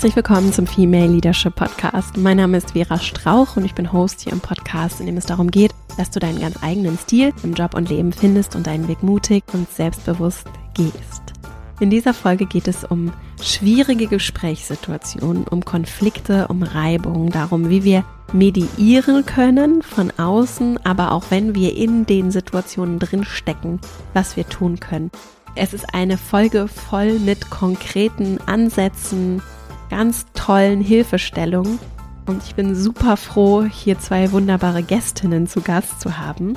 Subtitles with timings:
[0.00, 2.16] Herzlich willkommen zum Female Leadership Podcast.
[2.16, 5.26] Mein Name ist Vera Strauch und ich bin Host hier im Podcast, in dem es
[5.26, 8.88] darum geht, dass du deinen ganz eigenen Stil im Job und Leben findest und deinen
[8.88, 11.34] Weg mutig und selbstbewusst gehst.
[11.80, 18.02] In dieser Folge geht es um schwierige Gesprächssituationen, um Konflikte, um Reibung, darum, wie wir
[18.32, 23.78] mediieren können von außen, aber auch wenn wir in den Situationen drin stecken,
[24.14, 25.10] was wir tun können.
[25.56, 29.42] Es ist eine Folge voll mit konkreten Ansätzen,
[29.90, 31.78] ganz tollen Hilfestellungen
[32.26, 36.56] und ich bin super froh, hier zwei wunderbare Gästinnen zu Gast zu haben.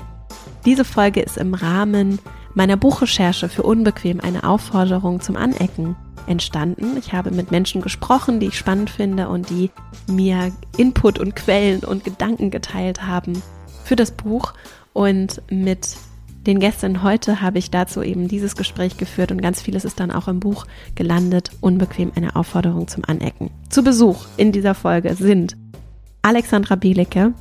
[0.65, 2.19] Diese Folge ist im Rahmen
[2.53, 5.95] meiner Buchrecherche für Unbequem eine Aufforderung zum Anecken
[6.27, 6.95] entstanden.
[6.97, 9.71] Ich habe mit Menschen gesprochen, die ich spannend finde und die
[10.07, 13.41] mir Input und Quellen und Gedanken geteilt haben
[13.84, 14.53] für das Buch.
[14.93, 15.97] Und mit
[16.46, 20.12] den Gästen heute habe ich dazu eben dieses Gespräch geführt und ganz vieles ist dann
[20.12, 21.52] auch im Buch gelandet.
[21.62, 23.49] Unbequem eine Aufforderung zum Anecken.
[23.70, 25.55] Zu Besuch in dieser Folge sind
[26.21, 27.34] Alexandra Bielicke.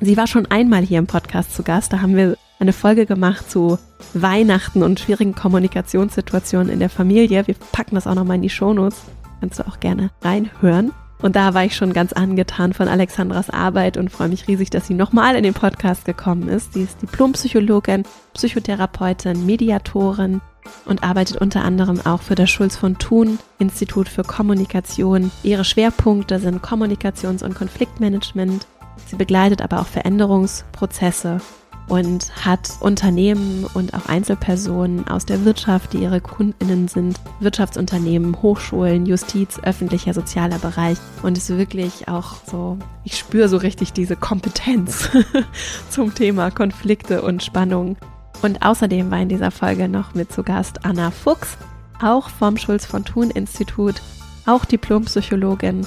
[0.00, 1.92] Sie war schon einmal hier im Podcast zu Gast.
[1.92, 3.78] Da haben wir eine Folge gemacht zu
[4.14, 7.46] Weihnachten und schwierigen Kommunikationssituationen in der Familie.
[7.46, 9.02] Wir packen das auch nochmal in die Shownotes.
[9.40, 10.92] Kannst du auch gerne reinhören.
[11.22, 14.88] Und da war ich schon ganz angetan von Alexandras Arbeit und freue mich riesig, dass
[14.88, 16.74] sie nochmal in den Podcast gekommen ist.
[16.74, 18.02] Sie ist Diplompsychologin,
[18.34, 20.40] Psychotherapeutin, Mediatorin
[20.84, 25.30] und arbeitet unter anderem auch für das Schulz von Thun Institut für Kommunikation.
[25.44, 28.66] Ihre Schwerpunkte sind Kommunikations- und Konfliktmanagement.
[29.06, 31.40] Sie begleitet aber auch Veränderungsprozesse
[31.88, 39.06] und hat Unternehmen und auch Einzelpersonen aus der Wirtschaft, die ihre Kundinnen sind, Wirtschaftsunternehmen, Hochschulen,
[39.06, 45.10] Justiz, öffentlicher, sozialer Bereich und ist wirklich auch so, ich spüre so richtig diese Kompetenz
[45.90, 47.96] zum Thema Konflikte und Spannung.
[48.42, 51.56] Und außerdem war in dieser Folge noch mit zu Gast Anna Fuchs,
[52.02, 54.02] auch vom Schulz von Thun Institut,
[54.46, 55.86] auch Diplompsychologin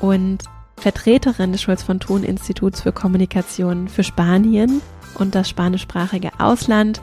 [0.00, 0.38] und
[0.76, 4.82] Vertreterin des Schulz von Thun Instituts für Kommunikation für Spanien
[5.16, 7.02] und das spanischsprachige Ausland.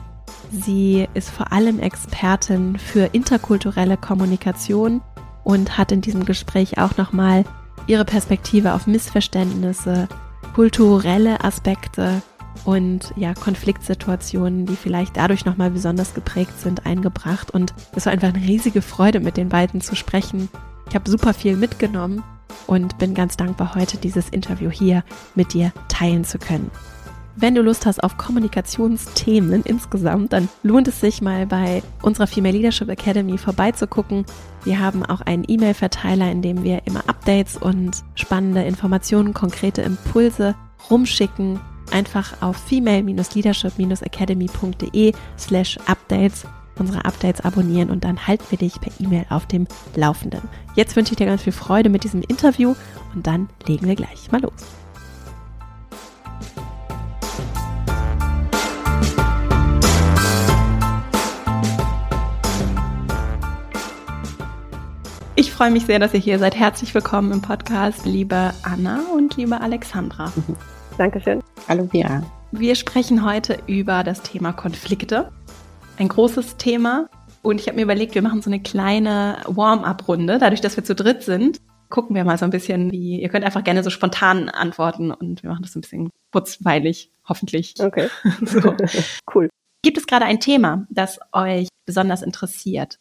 [0.50, 5.02] Sie ist vor allem Expertin für interkulturelle Kommunikation
[5.42, 7.44] und hat in diesem Gespräch auch nochmal
[7.86, 10.08] ihre Perspektive auf Missverständnisse,
[10.54, 12.22] kulturelle Aspekte
[12.64, 17.50] und ja, Konfliktsituationen, die vielleicht dadurch nochmal besonders geprägt sind, eingebracht.
[17.50, 20.48] Und es war einfach eine riesige Freude, mit den beiden zu sprechen.
[20.88, 22.22] Ich habe super viel mitgenommen
[22.66, 25.02] und bin ganz dankbar, heute dieses Interview hier
[25.34, 26.70] mit dir teilen zu können.
[27.36, 32.56] Wenn du Lust hast auf Kommunikationsthemen insgesamt, dann lohnt es sich mal bei unserer Female
[32.56, 34.24] Leadership Academy vorbeizugucken.
[34.62, 40.54] Wir haben auch einen E-Mail-Verteiler, in dem wir immer Updates und spannende Informationen, konkrete Impulse
[40.90, 41.58] rumschicken.
[41.90, 46.46] Einfach auf female-leadership-academy.de slash updates
[46.76, 50.42] unsere Updates abonnieren und dann halten wir dich per E-Mail auf dem Laufenden.
[50.74, 52.74] Jetzt wünsche ich dir ganz viel Freude mit diesem Interview
[53.14, 54.83] und dann legen wir gleich mal los.
[65.36, 66.54] Ich freue mich sehr, dass ihr hier seid.
[66.54, 70.32] Herzlich willkommen im Podcast, liebe Anna und liebe Alexandra.
[70.96, 71.42] Dankeschön.
[71.66, 72.22] Hallo Bia.
[72.52, 75.32] Wir sprechen heute über das Thema Konflikte.
[75.98, 77.08] Ein großes Thema.
[77.42, 80.38] Und ich habe mir überlegt, wir machen so eine kleine Warm-up-Runde.
[80.38, 81.58] Dadurch, dass wir zu dritt sind,
[81.90, 85.42] gucken wir mal so ein bisschen, wie, ihr könnt einfach gerne so spontan antworten und
[85.42, 87.74] wir machen das so ein bisschen kurzweilig, hoffentlich.
[87.80, 88.08] Okay.
[88.44, 88.76] so.
[89.34, 89.48] Cool.
[89.82, 92.98] Gibt es gerade ein Thema, das euch besonders interessiert?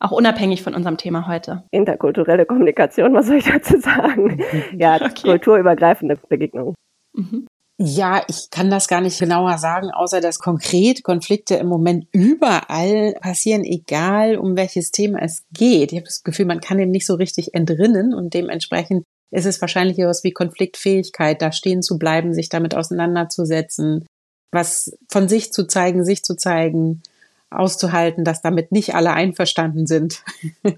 [0.00, 1.64] Auch unabhängig von unserem Thema heute.
[1.70, 4.42] Interkulturelle Kommunikation, was soll ich dazu sagen?
[4.76, 5.10] ja, okay.
[5.22, 6.74] kulturübergreifende Begegnung.
[7.14, 7.46] Mhm.
[7.82, 13.14] Ja, ich kann das gar nicht genauer sagen, außer dass konkret Konflikte im Moment überall
[13.20, 15.92] passieren, egal um welches Thema es geht.
[15.92, 19.60] Ich habe das Gefühl, man kann dem nicht so richtig entrinnen und dementsprechend ist es
[19.60, 24.06] wahrscheinlich etwas wie Konfliktfähigkeit, da stehen zu bleiben, sich damit auseinanderzusetzen,
[24.52, 27.02] was von sich zu zeigen, sich zu zeigen,
[27.50, 30.22] auszuhalten, dass damit nicht alle einverstanden sind.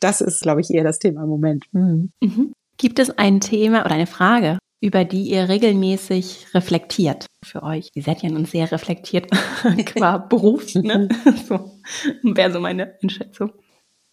[0.00, 1.64] das ist, glaube ich, eher das Thema im Moment.
[1.72, 2.10] Mhm.
[2.20, 2.52] Mhm.
[2.76, 7.88] Gibt es ein Thema oder eine Frage, über die ihr regelmäßig reflektiert für euch?
[7.94, 9.28] Ihr seid ja nun sehr reflektiert
[9.86, 11.08] qua Beruf, ne?
[11.48, 11.72] so
[12.22, 13.52] wäre so meine Einschätzung.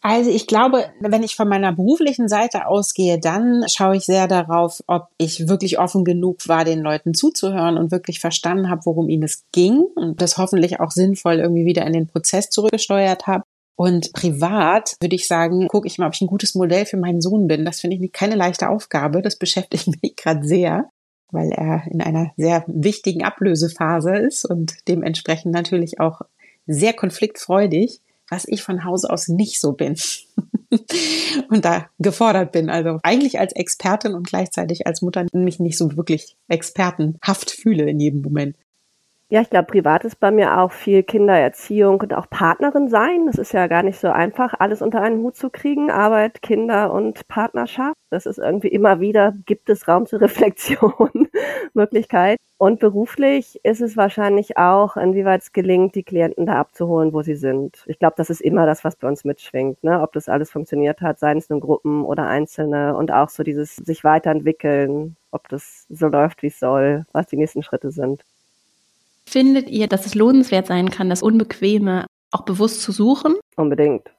[0.07, 4.83] Also ich glaube, wenn ich von meiner beruflichen Seite ausgehe, dann schaue ich sehr darauf,
[4.85, 9.23] ob ich wirklich offen genug war, den Leuten zuzuhören und wirklich verstanden habe, worum ihnen
[9.23, 13.45] es ging und das hoffentlich auch sinnvoll irgendwie wieder in den Prozess zurückgesteuert habe.
[13.75, 17.19] Und privat würde ich sagen, gucke ich mal, ob ich ein gutes Modell für meinen
[17.19, 17.65] Sohn bin.
[17.65, 19.23] Das finde ich keine leichte Aufgabe.
[19.23, 20.87] Das beschäftigt mich gerade sehr,
[21.31, 26.21] weil er in einer sehr wichtigen Ablösephase ist und dementsprechend natürlich auch
[26.67, 29.95] sehr konfliktfreudig was ich von Hause aus nicht so bin.
[31.49, 32.69] und da gefordert bin.
[32.69, 37.99] Also eigentlich als Expertin und gleichzeitig als Mutter mich nicht so wirklich expertenhaft fühle in
[37.99, 38.55] jedem Moment.
[39.29, 43.25] Ja, ich glaube, privat ist bei mir auch viel Kindererziehung und auch Partnerin sein.
[43.25, 45.89] Das ist ja gar nicht so einfach, alles unter einen Hut zu kriegen.
[45.89, 47.95] Arbeit, Kinder und Partnerschaft.
[48.11, 51.27] Das ist irgendwie immer wieder, gibt es Raum zur Reflexion,
[51.73, 52.37] Möglichkeit.
[52.57, 57.35] Und beruflich ist es wahrscheinlich auch, inwieweit es gelingt, die Klienten da abzuholen, wo sie
[57.35, 57.83] sind.
[57.87, 60.01] Ich glaube, das ist immer das, was bei uns mitschwingt, ne?
[60.01, 63.75] ob das alles funktioniert hat, seien es nun Gruppen oder Einzelne und auch so dieses
[63.75, 68.23] sich weiterentwickeln, ob das so läuft, wie es soll, was die nächsten Schritte sind.
[69.27, 73.35] Findet ihr, dass es lohnenswert sein kann, das Unbequeme auch bewusst zu suchen?
[73.55, 74.11] Unbedingt.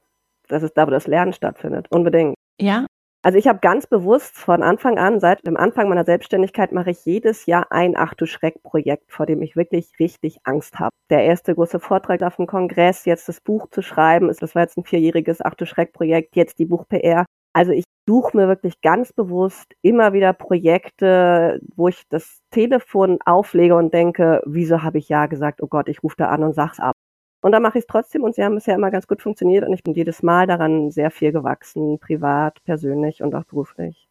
[0.48, 1.86] Das ist da, wo das Lernen stattfindet.
[1.90, 2.34] Unbedingt.
[2.60, 2.86] Ja.
[3.22, 7.04] Also ich habe ganz bewusst von Anfang an, seit dem Anfang meiner Selbstständigkeit, mache ich
[7.04, 10.90] jedes Jahr ein Ach du Schreck-Projekt, vor dem ich wirklich richtig Angst habe.
[11.10, 14.62] Der erste große Vortrag auf dem Kongress, jetzt das Buch zu schreiben, ist das war
[14.62, 17.24] jetzt ein vierjähriges Ach du Schreck-Projekt, jetzt die Buch-PR.
[17.56, 23.74] Also ich suche mir wirklich ganz bewusst immer wieder Projekte, wo ich das Telefon auflege
[23.76, 26.80] und denke, wieso habe ich ja gesagt, oh Gott, ich rufe da an und sag's
[26.80, 26.92] ab.
[27.40, 29.72] Und dann mache ich es trotzdem und sie haben bisher immer ganz gut funktioniert und
[29.72, 34.06] ich bin jedes Mal daran sehr viel gewachsen, privat, persönlich und auch beruflich.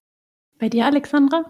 [0.58, 1.46] Bei dir, Alexandra?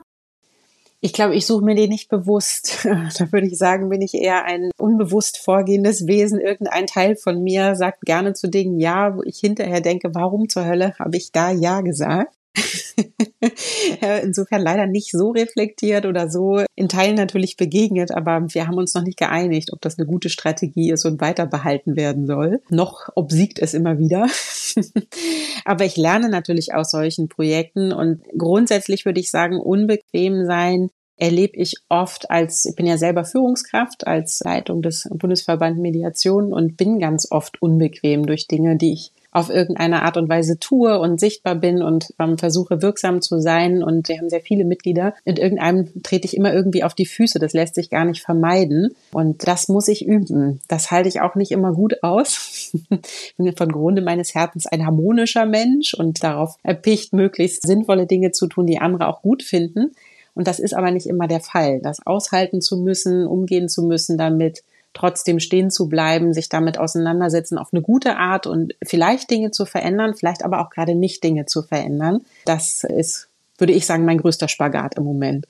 [1.01, 2.87] Ich glaube, ich suche mir den nicht bewusst.
[3.17, 6.39] Da würde ich sagen, bin ich eher ein unbewusst vorgehendes Wesen.
[6.39, 10.65] Irgendein Teil von mir sagt gerne zu Dingen Ja, wo ich hinterher denke, warum zur
[10.65, 12.35] Hölle habe ich da Ja gesagt?
[14.23, 18.93] Insofern leider nicht so reflektiert oder so in Teilen natürlich begegnet, aber wir haben uns
[18.93, 22.61] noch nicht geeinigt, ob das eine gute Strategie ist und weiter behalten werden soll.
[22.69, 24.27] Noch obsiegt es immer wieder.
[25.65, 31.55] aber ich lerne natürlich aus solchen Projekten und grundsätzlich würde ich sagen, unbequem sein erlebe
[31.57, 36.99] ich oft als, ich bin ja selber Führungskraft, als Leitung des Bundesverband Mediation und bin
[36.99, 41.55] ganz oft unbequem durch Dinge, die ich auf irgendeine Art und Weise tue und sichtbar
[41.55, 43.83] bin und ähm, versuche wirksam zu sein.
[43.83, 45.13] Und wir haben sehr viele Mitglieder.
[45.25, 47.37] In irgendeinem trete ich immer irgendwie auf die Füße.
[47.37, 48.95] Das lässt sich gar nicht vermeiden.
[49.11, 50.61] Und das muss ich üben.
[50.69, 52.71] Das halte ich auch nicht immer gut aus.
[52.89, 58.31] ich bin von Grunde meines Herzens ein harmonischer Mensch und darauf erpicht, möglichst sinnvolle Dinge
[58.31, 59.91] zu tun, die andere auch gut finden.
[60.33, 61.81] Und das ist aber nicht immer der Fall.
[61.81, 64.63] Das aushalten zu müssen, umgehen zu müssen damit,
[64.95, 69.65] trotzdem stehen zu bleiben, sich damit auseinandersetzen auf eine gute Art und vielleicht Dinge zu
[69.65, 72.21] verändern, vielleicht aber auch gerade nicht Dinge zu verändern.
[72.45, 73.27] Das ist,
[73.59, 75.45] würde ich sagen, mein größter Spagat im Moment.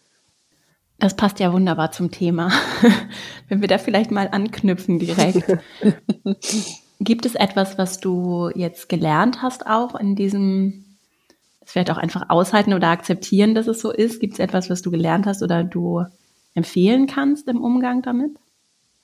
[0.99, 2.51] Das passt ja wunderbar zum Thema.
[3.49, 5.57] Wenn wir da vielleicht mal anknüpfen direkt.
[6.99, 10.85] Gibt es etwas, was du jetzt gelernt hast auch in diesem,
[11.65, 14.21] vielleicht auch einfach aushalten oder akzeptieren, dass es so ist?
[14.21, 16.05] Gibt es etwas, was du gelernt hast oder du
[16.55, 18.31] empfehlen kannst im Umgang damit?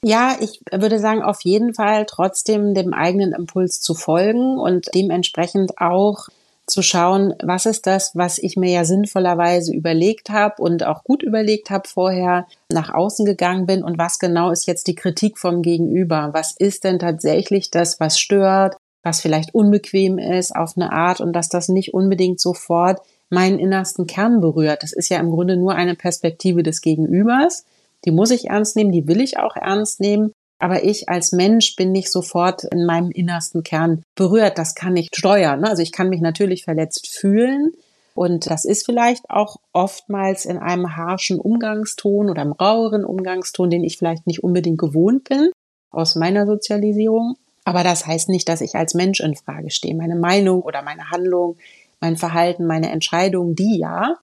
[0.03, 5.77] Ja, ich würde sagen, auf jeden Fall trotzdem dem eigenen Impuls zu folgen und dementsprechend
[5.77, 6.27] auch
[6.65, 11.21] zu schauen, was ist das, was ich mir ja sinnvollerweise überlegt habe und auch gut
[11.21, 15.61] überlegt habe vorher, nach außen gegangen bin und was genau ist jetzt die Kritik vom
[15.61, 16.29] Gegenüber?
[16.33, 21.33] Was ist denn tatsächlich das, was stört, was vielleicht unbequem ist auf eine Art und
[21.33, 24.83] dass das nicht unbedingt sofort meinen innersten Kern berührt.
[24.83, 27.65] Das ist ja im Grunde nur eine Perspektive des Gegenübers
[28.05, 30.31] die muss ich ernst nehmen, die will ich auch ernst nehmen.
[30.59, 34.59] Aber ich als Mensch bin nicht sofort in meinem innersten Kern berührt.
[34.59, 35.61] Das kann ich steuern.
[35.61, 35.69] Ne?
[35.69, 37.71] Also ich kann mich natürlich verletzt fühlen.
[38.13, 43.83] Und das ist vielleicht auch oftmals in einem harschen Umgangston oder einem raueren Umgangston, den
[43.83, 45.49] ich vielleicht nicht unbedingt gewohnt bin
[45.89, 47.37] aus meiner Sozialisierung.
[47.63, 49.95] Aber das heißt nicht, dass ich als Mensch in Frage stehe.
[49.95, 51.57] Meine Meinung oder meine Handlung,
[51.99, 54.15] mein Verhalten, meine Entscheidung, die ja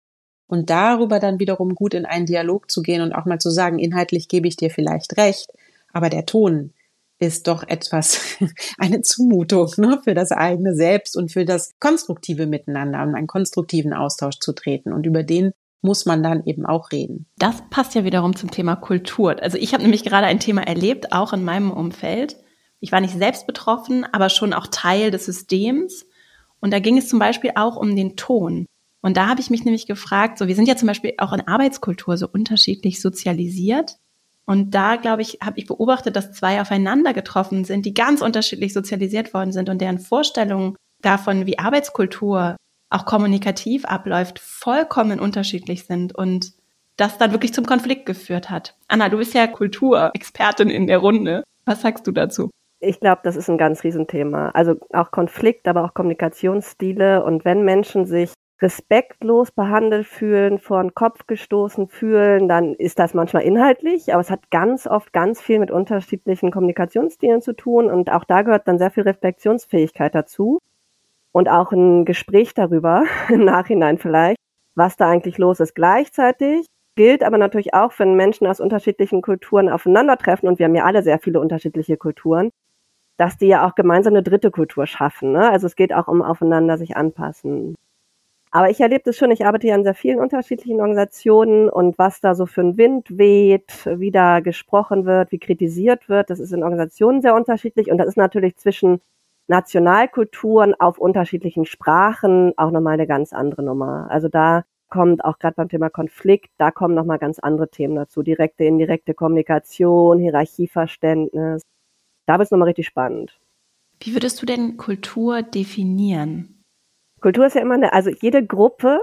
[0.49, 3.79] und darüber dann wiederum gut in einen Dialog zu gehen und auch mal zu sagen,
[3.79, 5.53] inhaltlich gebe ich dir vielleicht recht,
[5.93, 6.73] aber der Ton
[7.21, 8.39] ist doch etwas,
[8.79, 13.93] eine Zumutung ne, für das eigene Selbst und für das konstruktive Miteinander, um einen konstruktiven
[13.93, 14.93] Austausch zu treten.
[14.93, 17.27] Und über den muss man dann eben auch reden.
[17.37, 19.41] Das passt ja wiederum zum Thema Kultur.
[19.41, 22.37] Also ich habe nämlich gerade ein Thema erlebt, auch in meinem Umfeld.
[22.81, 26.07] Ich war nicht selbst betroffen, aber schon auch Teil des Systems.
[26.61, 28.67] Und da ging es zum Beispiel auch um den Ton.
[29.01, 31.47] Und da habe ich mich nämlich gefragt, so wir sind ja zum Beispiel auch in
[31.47, 33.97] Arbeitskultur so unterschiedlich sozialisiert.
[34.45, 38.73] Und da, glaube ich, habe ich beobachtet, dass zwei aufeinander getroffen sind, die ganz unterschiedlich
[38.73, 42.57] sozialisiert worden sind und deren Vorstellungen davon, wie Arbeitskultur
[42.91, 46.53] auch kommunikativ abläuft, vollkommen unterschiedlich sind und
[46.97, 48.75] das dann wirklich zum Konflikt geführt hat.
[48.89, 51.45] Anna, du bist ja Kulturexpertin in der Runde.
[51.65, 52.51] Was sagst du dazu?
[52.81, 54.51] Ich glaube, das ist ein ganz Riesenthema.
[54.51, 57.23] Also auch Konflikt, aber auch Kommunikationsstile.
[57.23, 63.15] Und wenn Menschen sich respektlos behandelt fühlen, vor den Kopf gestoßen fühlen, dann ist das
[63.15, 68.11] manchmal inhaltlich, aber es hat ganz oft ganz viel mit unterschiedlichen Kommunikationsstilen zu tun und
[68.11, 70.59] auch da gehört dann sehr viel Reflexionsfähigkeit dazu.
[71.33, 74.39] und auch ein Gespräch darüber, im Nachhinein vielleicht,
[74.75, 75.75] was da eigentlich los ist.
[75.75, 80.85] Gleichzeitig gilt aber natürlich auch, wenn Menschen aus unterschiedlichen Kulturen aufeinandertreffen, und wir haben ja
[80.85, 82.51] alle sehr viele unterschiedliche Kulturen,
[83.19, 85.33] dass die ja auch gemeinsam eine dritte Kultur schaffen.
[85.33, 85.49] Ne?
[85.51, 87.77] Also es geht auch um aufeinander sich anpassen.
[88.51, 92.21] Aber ich erlebe das schon, ich arbeite ja in sehr vielen unterschiedlichen Organisationen und was
[92.21, 96.53] da so für ein Wind weht, wie da gesprochen wird, wie kritisiert wird, das ist
[96.53, 99.01] in Organisationen sehr unterschiedlich und das ist natürlich zwischen
[99.49, 104.07] Nationalkulturen auf unterschiedlichen Sprachen auch nochmal eine ganz andere Nummer.
[104.11, 108.23] Also da kommt auch gerade beim Thema Konflikt, da kommen nochmal ganz andere Themen dazu.
[108.23, 111.63] Direkte, indirekte Kommunikation, Hierarchieverständnis.
[112.27, 113.39] Da wird es nochmal richtig spannend.
[114.01, 116.58] Wie würdest du denn Kultur definieren?
[117.21, 119.01] Kultur ist ja immer eine, also jede Gruppe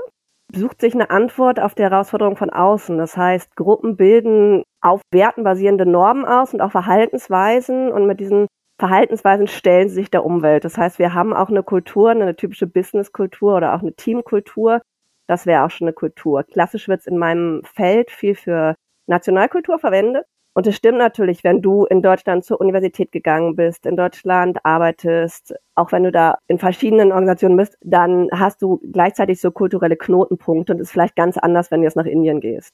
[0.54, 2.98] sucht sich eine Antwort auf die Herausforderung von außen.
[2.98, 8.48] Das heißt, Gruppen bilden auf Werten basierende Normen aus und auch Verhaltensweisen und mit diesen
[8.80, 10.66] Verhaltensweisen stellen sie sich der Umwelt.
[10.66, 14.82] Das heißt, wir haben auch eine Kultur, eine typische Business-Kultur oder auch eine Teamkultur.
[15.28, 16.44] Das wäre auch schon eine Kultur.
[16.44, 18.76] Klassisch wird es in meinem Feld viel für
[19.08, 20.26] Nationalkultur verwendet.
[20.58, 25.54] Und es stimmt natürlich, wenn du in Deutschland zur Universität gegangen bist, in Deutschland arbeitest,
[25.76, 30.74] auch wenn du da in verschiedenen Organisationen bist, dann hast du gleichzeitig so kulturelle Knotenpunkte
[30.74, 32.72] und ist vielleicht ganz anders, wenn du jetzt nach Indien gehst.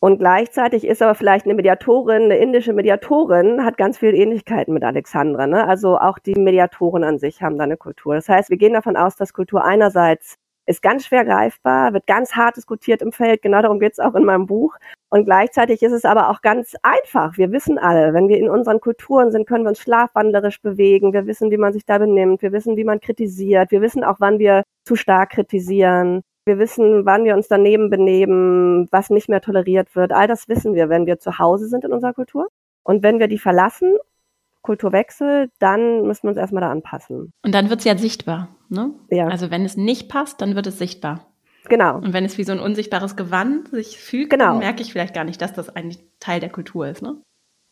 [0.00, 4.82] Und gleichzeitig ist aber vielleicht eine Mediatorin, eine indische Mediatorin, hat ganz viele Ähnlichkeiten mit
[4.82, 5.46] Alexandra.
[5.46, 5.68] Ne?
[5.68, 8.16] Also auch die Mediatoren an sich haben da eine Kultur.
[8.16, 12.32] Das heißt, wir gehen davon aus, dass Kultur einerseits ist ganz schwer greifbar, wird ganz
[12.32, 13.42] hart diskutiert im Feld.
[13.42, 14.76] Genau darum geht es auch in meinem Buch.
[15.10, 17.36] Und gleichzeitig ist es aber auch ganz einfach.
[17.36, 21.12] Wir wissen alle, wenn wir in unseren Kulturen sind, können wir uns schlafwandlerisch bewegen.
[21.12, 22.42] Wir wissen, wie man sich da benimmt.
[22.42, 23.72] Wir wissen, wie man kritisiert.
[23.72, 26.22] Wir wissen auch, wann wir zu stark kritisieren.
[26.44, 30.12] Wir wissen, wann wir uns daneben benehmen, was nicht mehr toleriert wird.
[30.12, 32.46] All das wissen wir, wenn wir zu Hause sind in unserer Kultur.
[32.84, 33.96] Und wenn wir die verlassen,
[34.62, 37.32] Kulturwechsel, dann müssen wir uns erstmal da anpassen.
[37.42, 38.92] Und dann wird es ja sichtbar, ne?
[39.10, 39.26] Ja.
[39.26, 41.29] Also wenn es nicht passt, dann wird es sichtbar.
[41.68, 41.96] Genau.
[41.96, 44.50] Und wenn es wie so ein unsichtbares Gewand sich fügt, genau.
[44.50, 47.20] dann merke ich vielleicht gar nicht, dass das eigentlich Teil der Kultur ist, ne?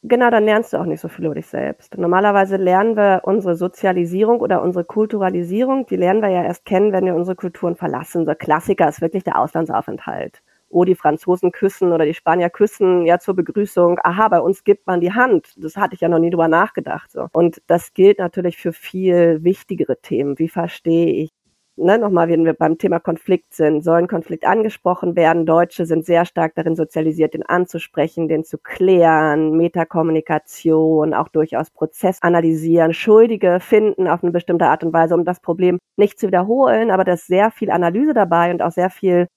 [0.03, 1.99] Genau, dann lernst du auch nicht so viel über dich selbst.
[1.99, 7.05] Normalerweise lernen wir unsere Sozialisierung oder unsere Kulturalisierung, die lernen wir ja erst kennen, wenn
[7.05, 8.25] wir unsere Kulturen verlassen.
[8.25, 10.41] Der Klassiker ist wirklich der Auslandsaufenthalt.
[10.71, 13.99] Oh, die Franzosen küssen oder die Spanier küssen ja zur Begrüßung.
[14.05, 15.55] Aha, bei uns gibt man die Hand.
[15.57, 17.11] Das hatte ich ja noch nie drüber nachgedacht.
[17.11, 17.27] So.
[17.33, 20.39] Und das gilt natürlich für viel wichtigere Themen.
[20.39, 21.31] Wie verstehe ich
[21.79, 25.47] ne, nochmal, wenn wir beim Thema Konflikt sind, soll ein Konflikt angesprochen werden.
[25.47, 32.23] Deutsche sind sehr stark darin sozialisiert, den anzusprechen, den zu klären, Metakommunikation, auch durchaus Prozess
[32.23, 36.91] analysieren, Schuldige finden auf eine bestimmte Art und Weise, um das Problem nicht zu wiederholen,
[36.91, 39.29] aber da ist sehr viel Analyse dabei und auch sehr viel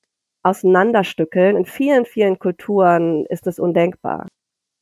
[0.44, 1.56] Auseinanderstückeln.
[1.58, 4.28] In vielen, vielen Kulturen ist es undenkbar.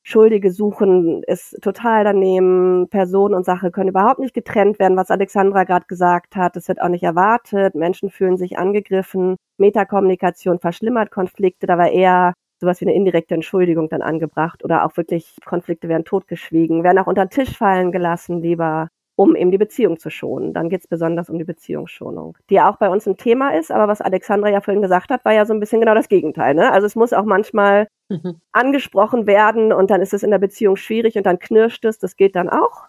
[0.03, 2.87] Schuldige suchen ist total daneben.
[2.89, 6.55] Person und Sache können überhaupt nicht getrennt werden, was Alexandra gerade gesagt hat.
[6.55, 7.75] Das wird auch nicht erwartet.
[7.75, 9.35] Menschen fühlen sich angegriffen.
[9.57, 11.67] Metakommunikation verschlimmert Konflikte.
[11.67, 16.05] Da war eher sowas wie eine indirekte Entschuldigung dann angebracht oder auch wirklich Konflikte werden
[16.05, 18.89] totgeschwiegen, werden auch unter den Tisch fallen gelassen lieber
[19.19, 20.53] um eben die Beziehung zu schonen.
[20.53, 23.69] Dann geht es besonders um die Beziehungsschonung, die ja auch bei uns ein Thema ist,
[23.69, 26.55] aber was Alexandra ja vorhin gesagt hat, war ja so ein bisschen genau das Gegenteil.
[26.55, 26.71] Ne?
[26.71, 28.39] Also es muss auch manchmal mhm.
[28.53, 32.15] angesprochen werden und dann ist es in der Beziehung schwierig und dann knirscht es, das
[32.15, 32.83] geht dann auch.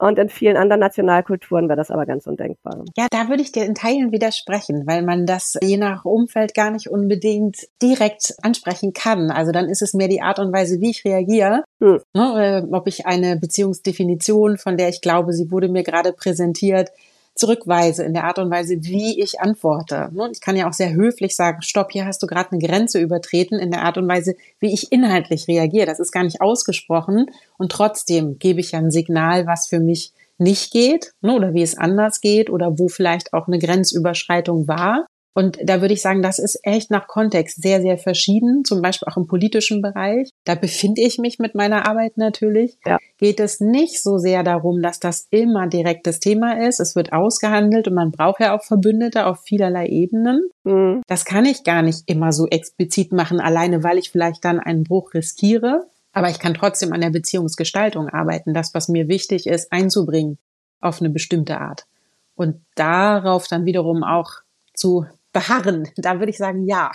[0.00, 2.84] Und in vielen anderen Nationalkulturen wäre das aber ganz undenkbar.
[2.96, 6.70] Ja, da würde ich dir in Teilen widersprechen, weil man das je nach Umfeld gar
[6.70, 9.30] nicht unbedingt direkt ansprechen kann.
[9.30, 11.64] Also dann ist es mehr die Art und Weise, wie ich reagiere.
[11.82, 12.00] Hm.
[12.14, 16.88] Ne, ob ich eine Beziehungsdefinition, von der ich glaube, sie wurde mir gerade präsentiert,
[17.40, 20.10] zurückweise in der Art und Weise, wie ich antworte.
[20.12, 23.00] Ne, ich kann ja auch sehr höflich sagen, stopp, hier hast du gerade eine Grenze
[23.00, 25.86] übertreten in der Art und Weise, wie ich inhaltlich reagiere.
[25.86, 27.26] Das ist gar nicht ausgesprochen
[27.58, 31.62] und trotzdem gebe ich ja ein Signal, was für mich nicht geht ne, oder wie
[31.62, 35.06] es anders geht oder wo vielleicht auch eine Grenzüberschreitung war.
[35.32, 39.08] Und da würde ich sagen, das ist echt nach Kontext sehr, sehr verschieden, zum Beispiel
[39.08, 40.30] auch im politischen Bereich.
[40.44, 42.76] Da befinde ich mich mit meiner Arbeit natürlich.
[42.84, 42.98] Ja.
[43.18, 46.80] Geht es nicht so sehr darum, dass das immer direktes Thema ist.
[46.80, 50.48] Es wird ausgehandelt und man braucht ja auch Verbündete auf vielerlei Ebenen.
[50.64, 51.02] Mhm.
[51.06, 54.82] Das kann ich gar nicht immer so explizit machen, alleine weil ich vielleicht dann einen
[54.82, 55.86] Bruch riskiere.
[56.12, 60.38] Aber ich kann trotzdem an der Beziehungsgestaltung arbeiten, das, was mir wichtig ist, einzubringen
[60.80, 61.86] auf eine bestimmte Art.
[62.34, 64.30] Und darauf dann wiederum auch
[64.74, 65.88] zu beharren?
[65.96, 66.90] Da würde ich sagen, ja.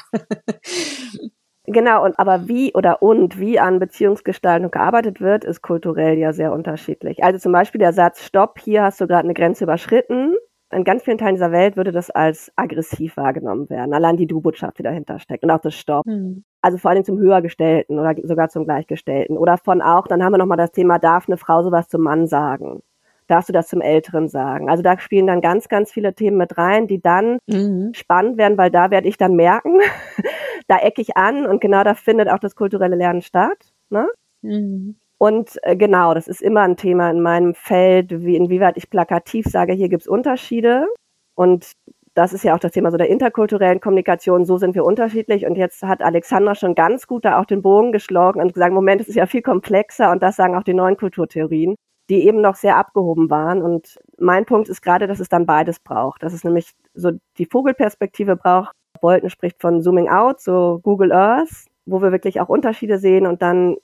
[1.68, 6.52] Genau, und aber wie oder und wie an Beziehungsgestaltung gearbeitet wird, ist kulturell ja sehr
[6.52, 7.24] unterschiedlich.
[7.24, 10.36] Also zum Beispiel der Satz Stopp, hier hast du gerade eine Grenze überschritten.
[10.72, 13.94] In ganz vielen Teilen dieser Welt würde das als aggressiv wahrgenommen werden.
[13.94, 16.06] Allein die Du-Botschaft, die dahinter steckt und auch das Stopp.
[16.06, 16.44] Mhm.
[16.62, 19.38] Also vor allem zum Höhergestellten oder sogar zum Gleichgestellten.
[19.38, 22.28] Oder von auch, dann haben wir nochmal das Thema, darf eine Frau sowas zum Mann
[22.28, 22.82] sagen?
[23.28, 24.70] Darfst du das zum Älteren sagen.
[24.70, 27.94] Also da spielen dann ganz, ganz viele Themen mit rein, die dann mhm.
[27.94, 29.80] spannend werden, weil da werde ich dann merken,
[30.68, 33.58] da ecke ich an und genau da findet auch das kulturelle Lernen statt.
[33.90, 34.08] Ne?
[34.42, 34.96] Mhm.
[35.18, 39.46] Und äh, genau, das ist immer ein Thema in meinem Feld, wie inwieweit ich plakativ
[39.46, 40.88] sage, hier gibt's Unterschiede.
[41.36, 41.72] Und
[42.16, 44.46] das ist ja auch das Thema so der interkulturellen Kommunikation.
[44.46, 45.46] So sind wir unterschiedlich.
[45.46, 49.02] Und jetzt hat Alexandra schon ganz gut da auch den Bogen geschlagen und gesagt, Moment,
[49.02, 50.12] es ist ja viel komplexer.
[50.12, 51.76] Und das sagen auch die neuen Kulturtheorien,
[52.10, 53.62] die eben noch sehr abgehoben waren.
[53.62, 56.24] Und mein Punkt ist gerade, dass es dann beides braucht.
[56.24, 58.72] Dass es nämlich so die Vogelperspektive braucht.
[59.02, 63.42] Bolton spricht von Zooming Out, so Google Earth, wo wir wirklich auch Unterschiede sehen und
[63.42, 63.76] dann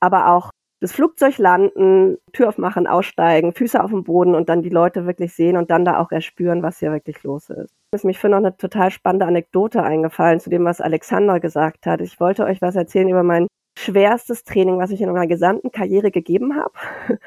[0.00, 4.68] aber auch das Flugzeug landen, Tür aufmachen, aussteigen, Füße auf dem Boden und dann die
[4.68, 7.74] Leute wirklich sehen und dann da auch erspüren, was hier wirklich los ist.
[7.92, 12.00] Ist mir für noch eine total spannende Anekdote eingefallen zu dem, was Alexander gesagt hat.
[12.00, 16.10] Ich wollte euch was erzählen über mein schwerstes Training, was ich in meiner gesamten Karriere
[16.10, 17.18] gegeben habe.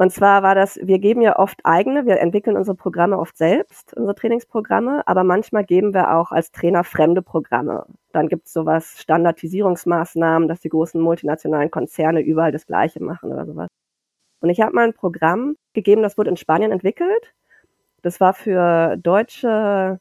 [0.00, 3.94] Und zwar war das, wir geben ja oft eigene, wir entwickeln unsere Programme oft selbst,
[3.94, 7.84] unsere Trainingsprogramme, aber manchmal geben wir auch als Trainer fremde Programme.
[8.12, 13.44] Dann gibt es sowas, Standardisierungsmaßnahmen, dass die großen multinationalen Konzerne überall das Gleiche machen oder
[13.44, 13.68] sowas.
[14.40, 17.34] Und ich habe mal ein Programm gegeben, das wurde in Spanien entwickelt.
[18.02, 20.00] Das war für deutsche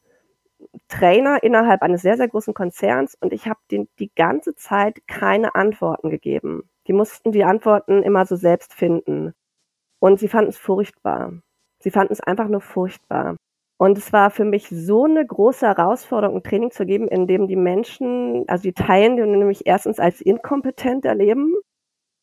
[0.90, 5.56] Trainer innerhalb eines sehr, sehr großen Konzerns und ich habe denen die ganze Zeit keine
[5.56, 6.70] Antworten gegeben.
[6.88, 9.34] Die mussten die Antworten immer so selbst finden.
[10.00, 11.34] Und sie fanden es furchtbar.
[11.80, 13.36] Sie fanden es einfach nur furchtbar.
[13.80, 17.48] Und es war für mich so eine große Herausforderung, ein Training zu geben, in dem
[17.48, 21.54] die Menschen, also die Teilnehmer nämlich erstens als inkompetent erleben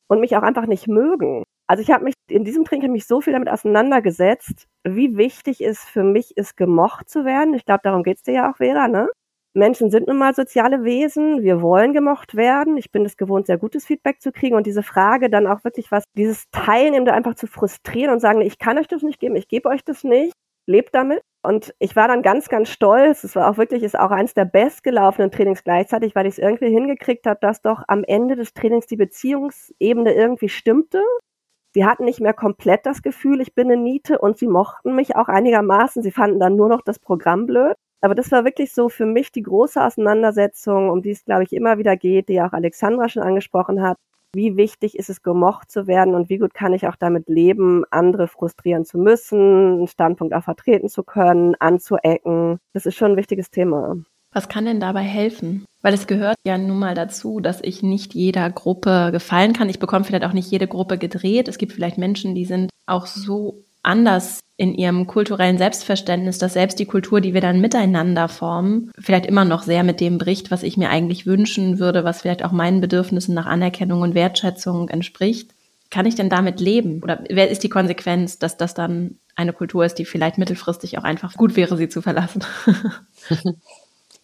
[0.09, 1.45] und mich auch einfach nicht mögen.
[1.69, 5.81] Also ich habe mich in diesem Training mich so viel damit auseinandergesetzt, wie wichtig es
[5.85, 7.54] für mich ist, gemocht zu werden.
[7.54, 9.09] Ich glaube, darum geht's dir ja auch, Vera, ne?
[9.56, 12.76] Menschen sind nun mal soziale Wesen, wir wollen gemocht werden.
[12.76, 15.93] Ich bin es gewohnt, sehr gutes Feedback zu kriegen und diese Frage dann auch wirklich
[15.93, 19.47] was, dieses Teilnehmende einfach zu frustrieren und sagen, ich kann euch das nicht geben, ich
[19.47, 20.32] gebe euch das nicht,
[20.67, 21.23] lebt damit.
[21.45, 23.23] Und ich war dann ganz, ganz stolz.
[23.23, 26.71] Es war auch wirklich, ist auch eines der bestgelaufenen Trainings gleichzeitig, weil ich es irgendwie
[26.71, 31.02] hingekriegt habe, dass doch am Ende des Trainings die Beziehungsebene irgendwie stimmte.
[31.75, 35.17] Sie hatten nicht mehr komplett das Gefühl, ich bin eine Niete und sie mochten mich
[35.17, 36.02] auch einigermaßen.
[36.02, 37.75] Sie fanden dann nur noch das Programm blöd.
[38.04, 41.54] Aber das war wirklich so für mich die große Auseinandersetzung, um die es, glaube ich,
[41.54, 43.97] immer wieder geht, die auch Alexandra schon angesprochen hat.
[44.34, 47.84] Wie wichtig ist es, gemocht zu werden und wie gut kann ich auch damit leben,
[47.90, 52.58] andere frustrieren zu müssen, einen Standpunkt auch vertreten zu können, anzuecken.
[52.75, 53.97] Das ist schon ein wichtiges Thema.
[54.32, 55.64] Was kann denn dabei helfen?
[55.80, 59.71] Weil es gehört ja nun mal dazu, dass ich nicht jeder Gruppe gefallen kann.
[59.71, 61.49] Ich bekomme vielleicht auch nicht jede Gruppe gedreht.
[61.49, 66.78] Es gibt vielleicht Menschen, die sind auch so anders in ihrem kulturellen Selbstverständnis, dass selbst
[66.78, 70.62] die Kultur, die wir dann miteinander formen, vielleicht immer noch sehr mit dem bricht, was
[70.62, 75.50] ich mir eigentlich wünschen würde, was vielleicht auch meinen Bedürfnissen nach Anerkennung und Wertschätzung entspricht.
[75.90, 77.02] Kann ich denn damit leben?
[77.02, 81.04] Oder wer ist die Konsequenz, dass das dann eine Kultur ist, die vielleicht mittelfristig auch
[81.04, 82.44] einfach gut wäre, sie zu verlassen?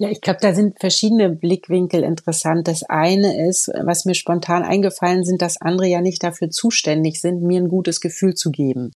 [0.01, 2.67] Ja, ich glaube, da sind verschiedene Blickwinkel interessant.
[2.69, 7.43] Das eine ist, was mir spontan eingefallen sind, dass andere ja nicht dafür zuständig sind,
[7.43, 8.93] mir ein gutes Gefühl zu geben.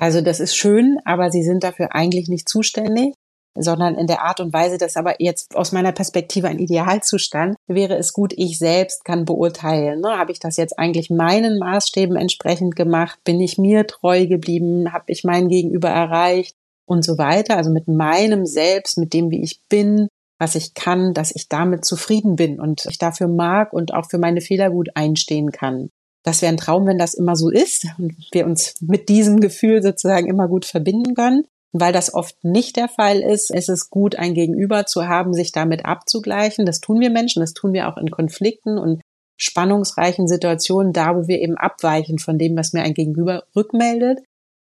[0.00, 3.12] Also das ist schön, aber sie sind dafür eigentlich nicht zuständig,
[3.54, 7.96] sondern in der Art und Weise, dass aber jetzt aus meiner Perspektive ein Idealzustand wäre
[7.96, 10.00] es gut, ich selbst kann beurteilen.
[10.00, 10.16] Ne?
[10.16, 13.18] Habe ich das jetzt eigentlich meinen Maßstäben entsprechend gemacht?
[13.24, 14.94] Bin ich mir treu geblieben?
[14.94, 16.54] Habe ich mein Gegenüber erreicht?
[16.86, 17.58] Und so weiter.
[17.58, 20.08] Also mit meinem Selbst, mit dem, wie ich bin,
[20.40, 24.18] was ich kann, dass ich damit zufrieden bin und ich dafür mag und auch für
[24.18, 25.90] meine Fehler gut einstehen kann.
[26.22, 29.82] Das wäre ein Traum, wenn das immer so ist und wir uns mit diesem Gefühl
[29.82, 31.44] sozusagen immer gut verbinden können.
[31.72, 35.32] Und weil das oft nicht der Fall ist, ist es gut, ein Gegenüber zu haben,
[35.32, 36.66] sich damit abzugleichen.
[36.66, 39.00] Das tun wir Menschen, das tun wir auch in Konflikten und
[39.38, 44.18] spannungsreichen Situationen, da wo wir eben abweichen von dem, was mir ein Gegenüber rückmeldet,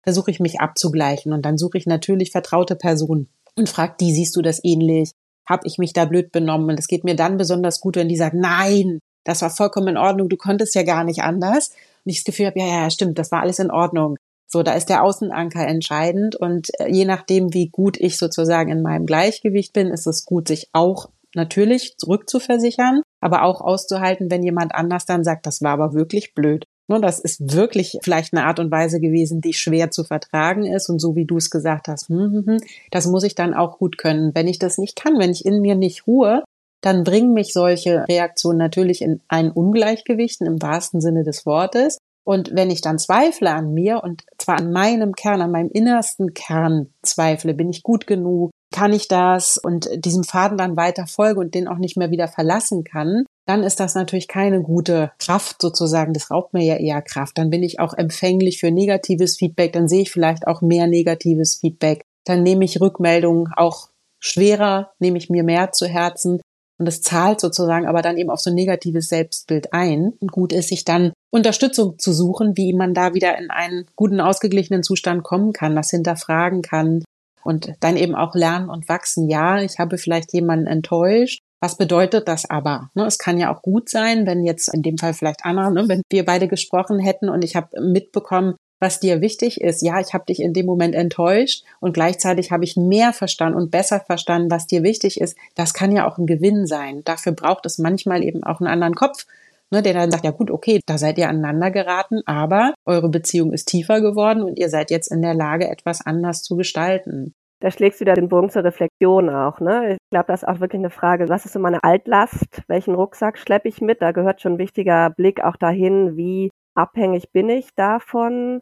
[0.02, 4.36] versuche ich mich abzugleichen und dann suche ich natürlich vertraute Personen und frage die, siehst
[4.36, 5.10] du das ähnlich?
[5.46, 6.70] Hab ich mich da blöd benommen?
[6.70, 9.96] Und es geht mir dann besonders gut, wenn die sagt, nein, das war vollkommen in
[9.96, 11.70] Ordnung, du konntest ja gar nicht anders.
[12.04, 14.16] Und ich das Gefühl habe, ja, ja, stimmt, das war alles in Ordnung.
[14.46, 18.82] So, da ist der Außenanker entscheidend und äh, je nachdem, wie gut ich sozusagen in
[18.82, 24.74] meinem Gleichgewicht bin, ist es gut, sich auch natürlich zurückzuversichern, aber auch auszuhalten, wenn jemand
[24.74, 26.64] anders dann sagt, das war aber wirklich blöd.
[26.88, 30.88] Nur das ist wirklich vielleicht eine Art und Weise gewesen, die schwer zu vertragen ist
[30.88, 32.58] und so wie du es gesagt hast, hm, hm, hm,
[32.90, 34.34] das muss ich dann auch gut können.
[34.34, 36.42] Wenn ich das nicht kann, wenn ich in mir nicht ruhe,
[36.82, 41.98] dann bringen mich solche Reaktionen natürlich in ein Ungleichgewicht im wahrsten Sinne des Wortes.
[42.24, 46.34] Und wenn ich dann zweifle an mir und zwar an meinem Kern, an meinem innersten
[46.34, 51.40] Kern zweifle, bin ich gut genug, kann ich das und diesem Faden dann weiter folge
[51.40, 55.60] und den auch nicht mehr wieder verlassen kann, dann ist das natürlich keine gute Kraft
[55.60, 56.12] sozusagen.
[56.12, 57.36] Das raubt mir ja eher Kraft.
[57.36, 59.72] Dann bin ich auch empfänglich für negatives Feedback.
[59.72, 62.04] Dann sehe ich vielleicht auch mehr negatives Feedback.
[62.24, 63.88] Dann nehme ich Rückmeldungen auch
[64.20, 66.40] schwerer, nehme ich mir mehr zu Herzen.
[66.80, 70.14] Und das zahlt sozusagen aber dann eben auf so ein negatives Selbstbild ein.
[70.18, 74.18] Und gut ist, sich dann Unterstützung zu suchen, wie man da wieder in einen guten,
[74.18, 77.04] ausgeglichenen Zustand kommen kann, das hinterfragen kann
[77.44, 79.28] und dann eben auch lernen und wachsen.
[79.28, 81.40] Ja, ich habe vielleicht jemanden enttäuscht.
[81.62, 82.88] Was bedeutet das aber?
[82.94, 85.86] Ne, es kann ja auch gut sein, wenn jetzt in dem Fall vielleicht Anna, ne,
[85.86, 89.82] wenn wir beide gesprochen hätten und ich habe mitbekommen, was dir wichtig ist.
[89.82, 93.70] Ja, ich habe dich in dem Moment enttäuscht und gleichzeitig habe ich mehr verstanden und
[93.70, 95.36] besser verstanden, was dir wichtig ist.
[95.54, 97.02] Das kann ja auch ein Gewinn sein.
[97.04, 99.26] Dafür braucht es manchmal eben auch einen anderen Kopf,
[99.70, 103.52] ne, der dann sagt, ja gut, okay, da seid ihr aneinander geraten, aber eure Beziehung
[103.52, 107.34] ist tiefer geworden und ihr seid jetzt in der Lage, etwas anders zu gestalten.
[107.62, 109.60] Da schlägst du wieder den Bogen zur Reflexion auch.
[109.60, 109.92] Ne?
[109.92, 112.62] Ich glaube, das ist auch wirklich eine Frage, was ist so meine Altlast?
[112.68, 114.00] Welchen Rucksack schleppe ich mit?
[114.00, 118.60] Da gehört schon ein wichtiger Blick auch dahin, wie abhängig bin ich davon?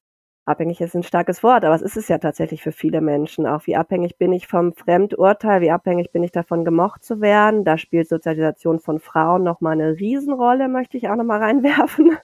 [0.49, 3.67] Abhängig ist ein starkes Wort, aber es ist es ja tatsächlich für viele Menschen auch.
[3.67, 5.61] Wie abhängig bin ich vom Fremdurteil?
[5.61, 7.65] Wie abhängig bin ich davon, gemocht zu werden?
[7.65, 12.17] Da spielt Sozialisation von Frauen nochmal eine Riesenrolle, möchte ich auch nochmal reinwerfen.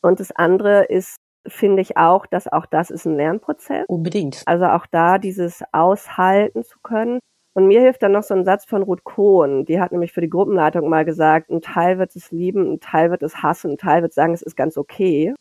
[0.00, 1.16] Und das andere ist,
[1.46, 3.84] finde ich auch, dass auch das ist ein Lernprozess.
[3.88, 4.42] Unbedingt.
[4.46, 7.18] Also auch da dieses aushalten zu können.
[7.54, 9.66] Und mir hilft dann noch so ein Satz von Ruth Kohn.
[9.66, 13.10] Die hat nämlich für die Gruppenleitung mal gesagt, ein Teil wird es lieben, ein Teil
[13.10, 15.34] wird es hassen, ein Teil wird sagen, es ist ganz okay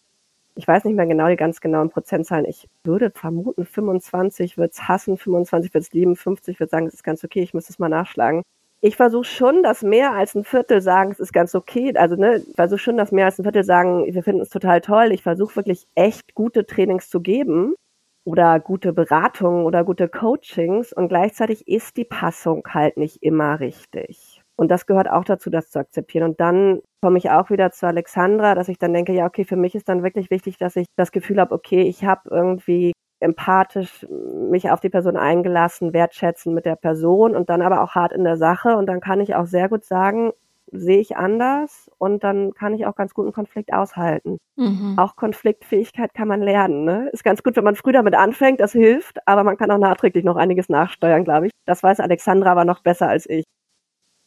[0.56, 2.46] ich weiß nicht mehr genau die ganz genauen Prozentzahlen.
[2.46, 7.24] Ich würde vermuten, 25 wird's hassen, 25 wird's lieben, 50 wird sagen, es ist ganz
[7.24, 8.44] okay, ich muss es mal nachschlagen.
[8.84, 11.94] Ich versuche schon, dass mehr als ein Viertel sagen, es ist ganz okay.
[11.96, 14.82] Also ne, ich versuche schon, dass mehr als ein Viertel sagen, wir finden es total
[14.82, 15.12] toll.
[15.12, 17.76] Ich versuche wirklich echt gute Trainings zu geben
[18.24, 24.42] oder gute Beratungen oder gute Coachings und gleichzeitig ist die Passung halt nicht immer richtig.
[24.56, 26.30] Und das gehört auch dazu, das zu akzeptieren.
[26.30, 29.56] Und dann komme ich auch wieder zu Alexandra, dass ich dann denke, ja, okay, für
[29.56, 34.06] mich ist dann wirklich wichtig, dass ich das Gefühl habe, okay, ich habe irgendwie empathisch
[34.10, 38.24] mich auf die Person eingelassen, wertschätzen mit der Person und dann aber auch hart in
[38.24, 38.76] der Sache.
[38.78, 40.32] Und dann kann ich auch sehr gut sagen,
[40.72, 44.38] sehe ich anders und dann kann ich auch ganz gut einen Konflikt aushalten.
[44.56, 44.96] Mhm.
[44.98, 46.86] Auch Konfliktfähigkeit kann man lernen.
[46.86, 47.10] Ne?
[47.12, 50.24] Ist ganz gut, wenn man früh damit anfängt, das hilft, aber man kann auch nachträglich
[50.24, 51.52] noch einiges nachsteuern, glaube ich.
[51.66, 53.44] Das weiß Alexandra aber noch besser als ich.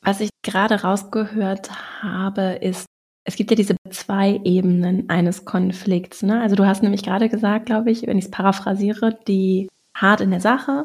[0.04, 1.70] Was ich gerade rausgehört
[2.02, 2.84] habe, ist,
[3.24, 6.22] es gibt ja diese zwei Ebenen eines Konflikts.
[6.22, 6.42] Ne?
[6.42, 10.30] Also du hast nämlich gerade gesagt, glaube ich, wenn ich es paraphrasiere, die hart in
[10.30, 10.84] der Sache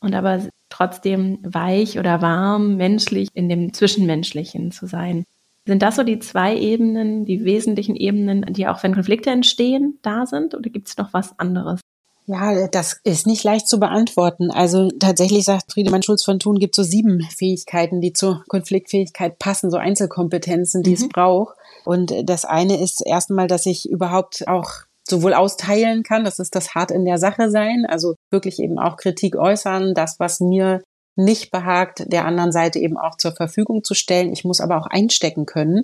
[0.00, 5.24] und aber trotzdem weich oder warm, menschlich in dem Zwischenmenschlichen zu sein.
[5.66, 10.24] Sind das so die zwei Ebenen, die wesentlichen Ebenen, die auch wenn Konflikte entstehen, da
[10.24, 10.54] sind?
[10.54, 11.80] Oder gibt es noch was anderes?
[12.26, 14.50] Ja, das ist nicht leicht zu beantworten.
[14.50, 19.70] Also tatsächlich sagt Friedemann Schulz von Thun, gibt so sieben Fähigkeiten, die zur Konfliktfähigkeit passen,
[19.70, 20.96] so Einzelkompetenzen, die mhm.
[20.96, 21.56] es braucht.
[21.84, 24.70] Und das eine ist erstmal, dass ich überhaupt auch
[25.06, 28.96] sowohl austeilen kann, das ist das hart in der Sache sein, also wirklich eben auch
[28.96, 30.82] Kritik äußern, das, was mir
[31.16, 34.32] nicht behagt, der anderen Seite eben auch zur Verfügung zu stellen.
[34.32, 35.82] Ich muss aber auch einstecken können.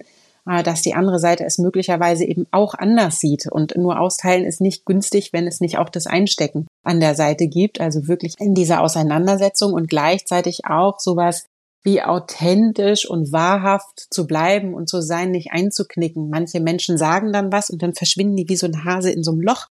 [0.48, 3.46] Äh, dass die andere Seite es möglicherweise eben auch anders sieht.
[3.50, 7.46] Und nur austeilen ist nicht günstig, wenn es nicht auch das Einstecken an der Seite
[7.46, 7.80] gibt.
[7.80, 11.46] Also wirklich in dieser Auseinandersetzung und gleichzeitig auch sowas
[11.82, 16.28] wie authentisch und wahrhaft zu bleiben und zu sein, nicht einzuknicken.
[16.28, 19.32] Manche Menschen sagen dann was und dann verschwinden die wie so ein Hase in so
[19.32, 19.66] einem Loch.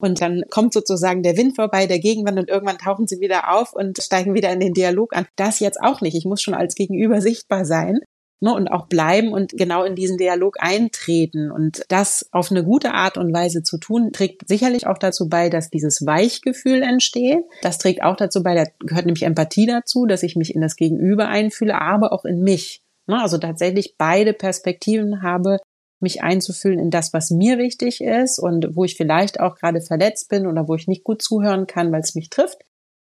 [0.00, 3.74] Und dann kommt sozusagen der Wind vorbei, der Gegenwand und irgendwann tauchen sie wieder auf
[3.74, 5.26] und steigen wieder in den Dialog an.
[5.36, 6.16] Das jetzt auch nicht.
[6.16, 8.00] Ich muss schon als Gegenüber sichtbar sein
[8.40, 11.50] ne, und auch bleiben und genau in diesen Dialog eintreten.
[11.50, 15.48] Und das auf eine gute Art und Weise zu tun, trägt sicherlich auch dazu bei,
[15.48, 17.44] dass dieses Weichgefühl entsteht.
[17.62, 20.76] Das trägt auch dazu bei, da gehört nämlich Empathie dazu, dass ich mich in das
[20.76, 22.82] Gegenüber einfühle, aber auch in mich.
[23.06, 25.58] Ne, also tatsächlich beide Perspektiven habe,
[26.02, 30.30] mich einzufühlen in das, was mir wichtig ist und wo ich vielleicht auch gerade verletzt
[30.30, 32.56] bin oder wo ich nicht gut zuhören kann, weil es mich trifft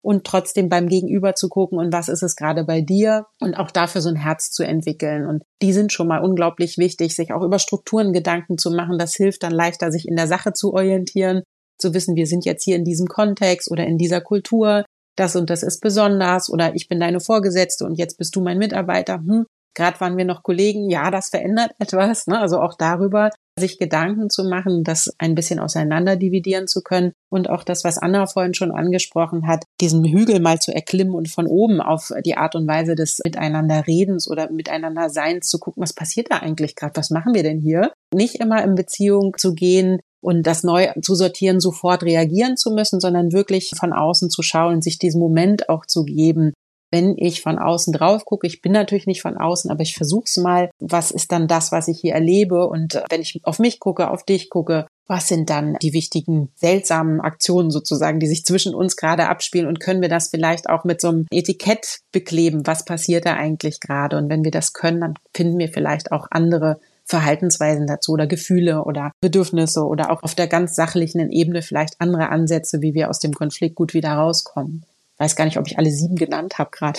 [0.02, 3.70] und trotzdem beim Gegenüber zu gucken und was ist es gerade bei dir und auch
[3.70, 5.26] dafür so ein Herz zu entwickeln.
[5.26, 8.98] Und die sind schon mal unglaublich wichtig, sich auch über Strukturen Gedanken zu machen.
[8.98, 11.42] Das hilft dann leichter, sich in der Sache zu orientieren,
[11.78, 14.84] zu wissen, wir sind jetzt hier in diesem Kontext oder in dieser Kultur.
[15.16, 18.58] Das und das ist besonders oder ich bin deine Vorgesetzte und jetzt bist du mein
[18.58, 19.16] Mitarbeiter.
[19.16, 22.26] Hm, Gerade waren wir noch Kollegen, ja, das verändert etwas.
[22.26, 22.38] Ne?
[22.38, 27.48] Also auch darüber sich Gedanken zu machen, das ein bisschen auseinander dividieren zu können und
[27.48, 31.46] auch das, was Anna vorhin schon angesprochen hat, diesen Hügel mal zu erklimmen und von
[31.46, 36.38] oben auf die Art und Weise des Miteinanderredens oder Miteinanderseins zu gucken, was passiert da
[36.38, 37.92] eigentlich gerade, was machen wir denn hier?
[38.12, 43.00] Nicht immer in Beziehung zu gehen, und das neu zu sortieren, sofort reagieren zu müssen,
[43.00, 46.52] sondern wirklich von außen zu schauen, sich diesen Moment auch zu geben,
[46.90, 50.24] wenn ich von außen drauf gucke, ich bin natürlich nicht von außen, aber ich versuche
[50.26, 52.66] es mal, was ist dann das, was ich hier erlebe?
[52.66, 56.50] Und äh, wenn ich auf mich gucke, auf dich gucke, was sind dann die wichtigen,
[56.54, 60.84] seltsamen Aktionen sozusagen, die sich zwischen uns gerade abspielen und können wir das vielleicht auch
[60.84, 64.16] mit so einem Etikett bekleben, was passiert da eigentlich gerade?
[64.16, 68.84] Und wenn wir das können, dann finden wir vielleicht auch andere Verhaltensweisen dazu oder Gefühle
[68.84, 73.18] oder Bedürfnisse oder auch auf der ganz sachlichen Ebene vielleicht andere Ansätze, wie wir aus
[73.18, 74.84] dem Konflikt gut wieder rauskommen.
[75.20, 76.98] Weiß gar nicht, ob ich alle sieben genannt habe gerade.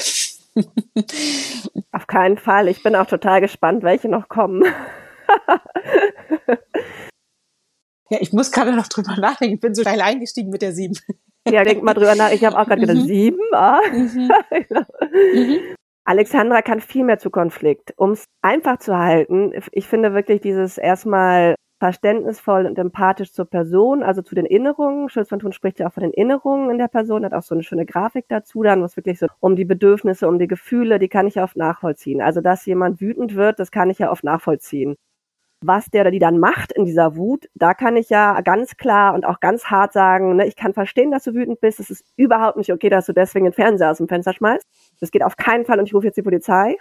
[1.92, 2.68] Auf keinen Fall.
[2.68, 4.64] Ich bin auch total gespannt, welche noch kommen.
[8.12, 9.56] Ja, ich muss gerade noch drüber nachdenken.
[9.56, 10.98] Ich bin so steil eingestiegen mit der sieben.
[11.48, 12.30] Ja, denk mal drüber nach.
[12.32, 13.08] Ich habe auch gerade gedacht, mhm.
[13.08, 13.40] sieben?
[13.54, 13.80] Ah.
[13.90, 14.30] Mhm.
[15.34, 15.60] mhm.
[16.04, 17.94] Alexandra kann viel mehr zu Konflikt.
[17.96, 24.04] Um es einfach zu halten, ich finde wirklich dieses erstmal verständnisvoll und empathisch zur Person,
[24.04, 25.10] also zu den Erinnerungen.
[25.10, 27.56] Schulz von Thun spricht ja auch von den Erinnerungen in der Person, hat auch so
[27.56, 31.08] eine schöne Grafik dazu, dann was wirklich so um die Bedürfnisse, um die Gefühle, die
[31.08, 32.22] kann ich ja oft nachvollziehen.
[32.22, 34.96] Also, dass jemand wütend wird, das kann ich ja oft nachvollziehen
[35.64, 39.14] was der oder die dann macht in dieser Wut, da kann ich ja ganz klar
[39.14, 41.80] und auch ganz hart sagen, ne, ich kann verstehen, dass du wütend bist.
[41.80, 44.66] Es ist überhaupt nicht okay, dass du deswegen den Fernseher aus dem Fenster schmeißt.
[45.00, 46.78] Das geht auf keinen Fall und ich rufe jetzt die Polizei.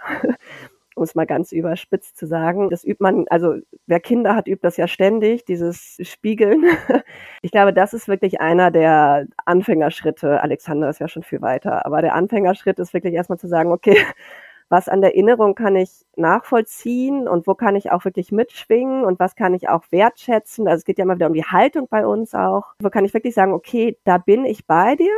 [0.95, 2.69] Um es mal ganz überspitzt zu sagen.
[2.69, 3.55] Das übt man, also
[3.87, 6.65] wer Kinder hat, übt das ja ständig, dieses Spiegeln.
[7.43, 10.41] Ich glaube, das ist wirklich einer der Anfängerschritte.
[10.43, 13.97] Alexander ist ja schon viel weiter, aber der Anfängerschritt ist wirklich erstmal zu sagen, okay,
[14.69, 19.19] was an der Erinnerung kann ich nachvollziehen und wo kann ich auch wirklich mitschwingen und
[19.19, 20.67] was kann ich auch wertschätzen.
[20.67, 22.73] Also es geht ja immer wieder um die Haltung bei uns auch.
[22.79, 25.13] Wo kann ich wirklich sagen, okay, da bin ich bei dir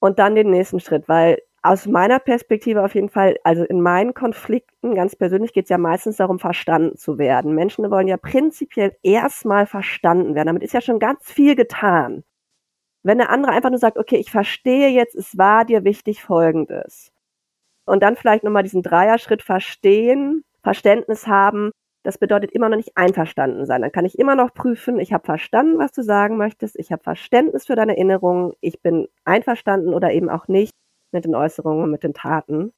[0.00, 4.14] und dann den nächsten Schritt, weil aus meiner Perspektive auf jeden Fall, also in meinen
[4.14, 7.54] Konflikten ganz persönlich geht es ja meistens darum, verstanden zu werden.
[7.54, 10.46] Menschen wollen ja prinzipiell erstmal verstanden werden.
[10.46, 12.24] Damit ist ja schon ganz viel getan.
[13.02, 17.12] Wenn der andere einfach nur sagt, okay, ich verstehe jetzt, es war dir wichtig Folgendes
[17.86, 21.70] und dann vielleicht nochmal diesen Dreierschritt verstehen, Verständnis haben.
[22.04, 23.82] Das bedeutet immer noch nicht einverstanden sein.
[23.82, 27.02] Dann kann ich immer noch prüfen, ich habe verstanden, was du sagen möchtest, ich habe
[27.02, 30.72] Verständnis für deine Erinnerungen, ich bin einverstanden oder eben auch nicht
[31.12, 32.72] mit den Äußerungen, mit den Taten.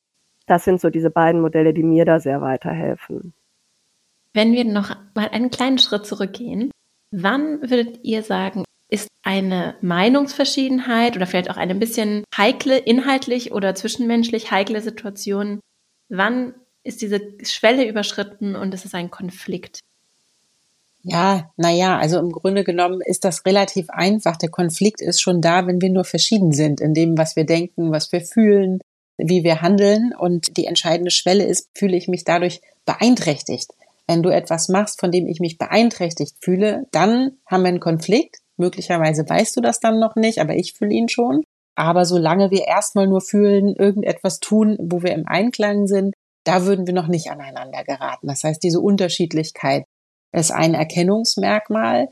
[0.47, 3.35] Das sind so diese beiden Modelle, die mir da sehr weiterhelfen.
[4.33, 6.71] Wenn wir noch mal einen kleinen Schritt zurückgehen,
[7.11, 13.53] wann würdet ihr sagen, ist eine Meinungsverschiedenheit oder vielleicht auch eine ein bisschen heikle, inhaltlich
[13.53, 15.61] oder zwischenmenschlich heikle Situation,
[16.09, 19.81] wann ist diese Schwelle überschritten und es ist ein Konflikt?
[21.03, 24.37] Ja, naja, also im Grunde genommen ist das relativ einfach.
[24.37, 27.91] Der Konflikt ist schon da, wenn wir nur verschieden sind in dem, was wir denken,
[27.91, 28.81] was wir fühlen,
[29.17, 30.13] wie wir handeln.
[30.19, 33.71] Und die entscheidende Schwelle ist, fühle ich mich dadurch beeinträchtigt.
[34.07, 38.39] Wenn du etwas machst, von dem ich mich beeinträchtigt fühle, dann haben wir einen Konflikt.
[38.57, 41.45] Möglicherweise weißt du das dann noch nicht, aber ich fühle ihn schon.
[41.77, 46.87] Aber solange wir erstmal nur fühlen, irgendetwas tun, wo wir im Einklang sind, da würden
[46.87, 48.27] wir noch nicht aneinander geraten.
[48.27, 49.85] Das heißt, diese Unterschiedlichkeit
[50.33, 52.09] ist ein Erkennungsmerkmal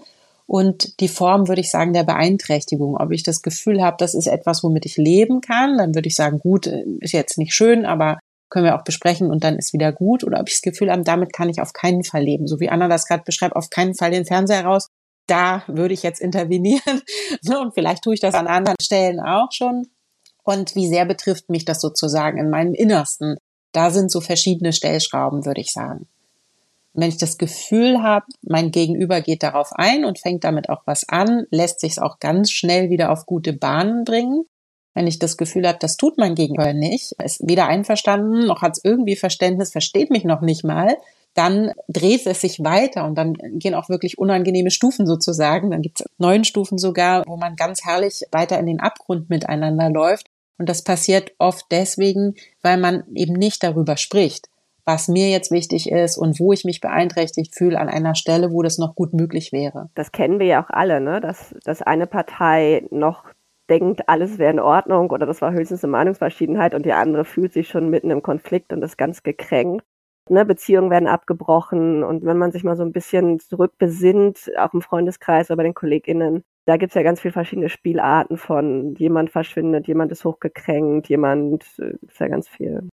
[0.47, 2.97] und die Form, würde ich sagen, der Beeinträchtigung.
[2.97, 6.15] Ob ich das Gefühl habe, das ist etwas, womit ich leben kann, dann würde ich
[6.15, 9.93] sagen, gut, ist jetzt nicht schön, aber können wir auch besprechen und dann ist wieder
[9.93, 10.25] gut.
[10.25, 12.47] Oder ob ich das Gefühl habe, damit kann ich auf keinen Fall leben.
[12.47, 14.89] So wie Anna das gerade beschreibt, auf keinen Fall den Fernseher raus,
[15.27, 16.81] da würde ich jetzt intervenieren.
[17.43, 19.87] Ne, und vielleicht tue ich das an anderen Stellen auch schon.
[20.43, 23.37] Und wie sehr betrifft mich das sozusagen in meinem Innersten?
[23.73, 26.09] Da sind so verschiedene Stellschrauben, würde ich sagen.
[27.01, 31.09] Wenn ich das Gefühl habe, mein Gegenüber geht darauf ein und fängt damit auch was
[31.09, 34.47] an, lässt sich es auch ganz schnell wieder auf gute Bahnen bringen.
[34.95, 38.77] Wenn ich das Gefühl habe, das tut mein Gegenüber nicht, ist weder einverstanden, noch hat
[38.77, 40.97] es irgendwie Verständnis, versteht mich noch nicht mal,
[41.35, 45.71] dann dreht es sich weiter und dann gehen auch wirklich unangenehme Stufen sozusagen.
[45.71, 49.89] Dann gibt es neun Stufen sogar, wo man ganz herrlich weiter in den Abgrund miteinander
[49.89, 50.27] läuft.
[50.59, 54.49] Und das passiert oft deswegen, weil man eben nicht darüber spricht,
[54.89, 58.63] was mir jetzt wichtig ist und wo ich mich beeinträchtigt fühle an einer Stelle, wo
[58.63, 59.91] das noch gut möglich wäre.
[59.95, 61.21] Das kennen wir ja auch alle, ne?
[61.21, 63.25] dass, dass eine Partei noch
[63.69, 67.53] denkt, alles wäre in Ordnung oder das war höchstens eine Meinungsverschiedenheit und die andere fühlt
[67.53, 69.85] sich schon mitten im Konflikt und ist ganz gekränkt
[70.31, 74.83] ne, Beziehungen werden abgebrochen und wenn man sich mal so ein bisschen zurückbesinnt, auch im
[74.83, 79.87] Freundeskreis oder bei den KollegInnen, da gibt's ja ganz viele verschiedene Spielarten von jemand verschwindet,
[79.87, 82.89] jemand ist hochgekränkt, jemand, äh, ist ja ganz viel.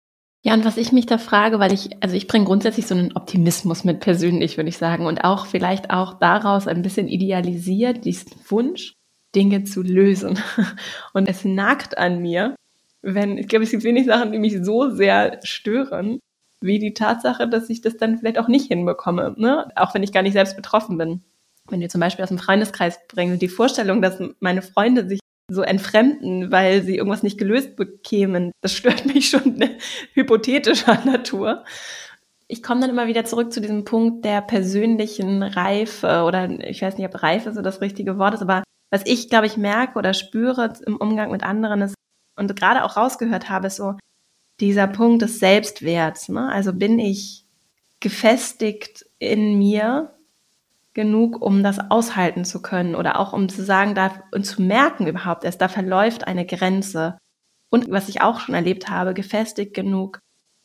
[0.44, 3.16] Ja, und was ich mich da frage, weil ich, also ich bringe grundsätzlich so einen
[3.16, 8.32] Optimismus mit persönlich, würde ich sagen, und auch vielleicht auch daraus ein bisschen idealisiert, diesen
[8.50, 8.96] Wunsch,
[9.36, 10.40] Dinge zu lösen.
[11.14, 12.56] Und es nagt an mir,
[13.02, 16.20] wenn, ich glaube, es gibt wenig Sachen, die mich so sehr stören,
[16.60, 19.68] wie die Tatsache, dass ich das dann vielleicht auch nicht hinbekomme, ne?
[19.76, 21.24] auch wenn ich gar nicht selbst betroffen bin.
[21.70, 25.20] Wenn wir zum Beispiel aus dem Freundeskreis bringen, die Vorstellung, dass meine Freunde sich
[25.54, 28.52] so entfremden, weil sie irgendwas nicht gelöst bekämen.
[28.62, 29.64] Das stört mich schon
[30.14, 31.64] hypothetischer Natur.
[32.48, 36.98] Ich komme dann immer wieder zurück zu diesem Punkt der persönlichen Reife oder ich weiß
[36.98, 40.14] nicht, ob Reife so das richtige Wort ist, aber was ich, glaube ich, merke oder
[40.14, 41.96] spüre im Umgang mit anderen ist
[42.38, 43.96] und gerade auch rausgehört habe, ist so
[44.60, 46.28] dieser Punkt des Selbstwerts.
[46.30, 46.50] Ne?
[46.52, 47.46] Also bin ich
[48.02, 50.14] gefestigt in mir
[50.94, 55.08] genug, um das aushalten zu können oder auch um zu sagen da und zu merken
[55.08, 57.18] überhaupt erst, da verläuft eine Grenze.
[57.70, 60.20] Und was ich auch schon erlebt habe, gefestigt genug,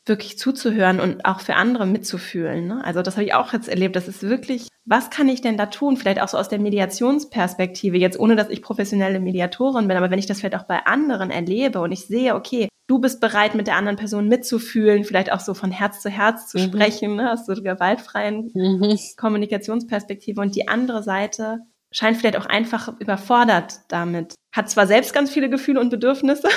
[0.05, 2.67] wirklich zuzuhören und auch für andere mitzufühlen.
[2.67, 2.83] Ne?
[2.83, 3.95] Also das habe ich auch jetzt erlebt.
[3.95, 5.97] Das ist wirklich, was kann ich denn da tun?
[5.97, 10.19] Vielleicht auch so aus der Mediationsperspektive, jetzt ohne dass ich professionelle Mediatorin bin, aber wenn
[10.19, 13.67] ich das vielleicht auch bei anderen erlebe und ich sehe, okay, du bist bereit, mit
[13.67, 16.63] der anderen Person mitzufühlen, vielleicht auch so von Herz zu Herz zu mhm.
[16.63, 17.31] sprechen, ne?
[17.31, 18.97] aus so gewaltfreien mhm.
[19.17, 21.59] Kommunikationsperspektive und die andere Seite
[21.91, 24.35] scheint vielleicht auch einfach überfordert damit.
[24.51, 26.47] Hat zwar selbst ganz viele Gefühle und Bedürfnisse,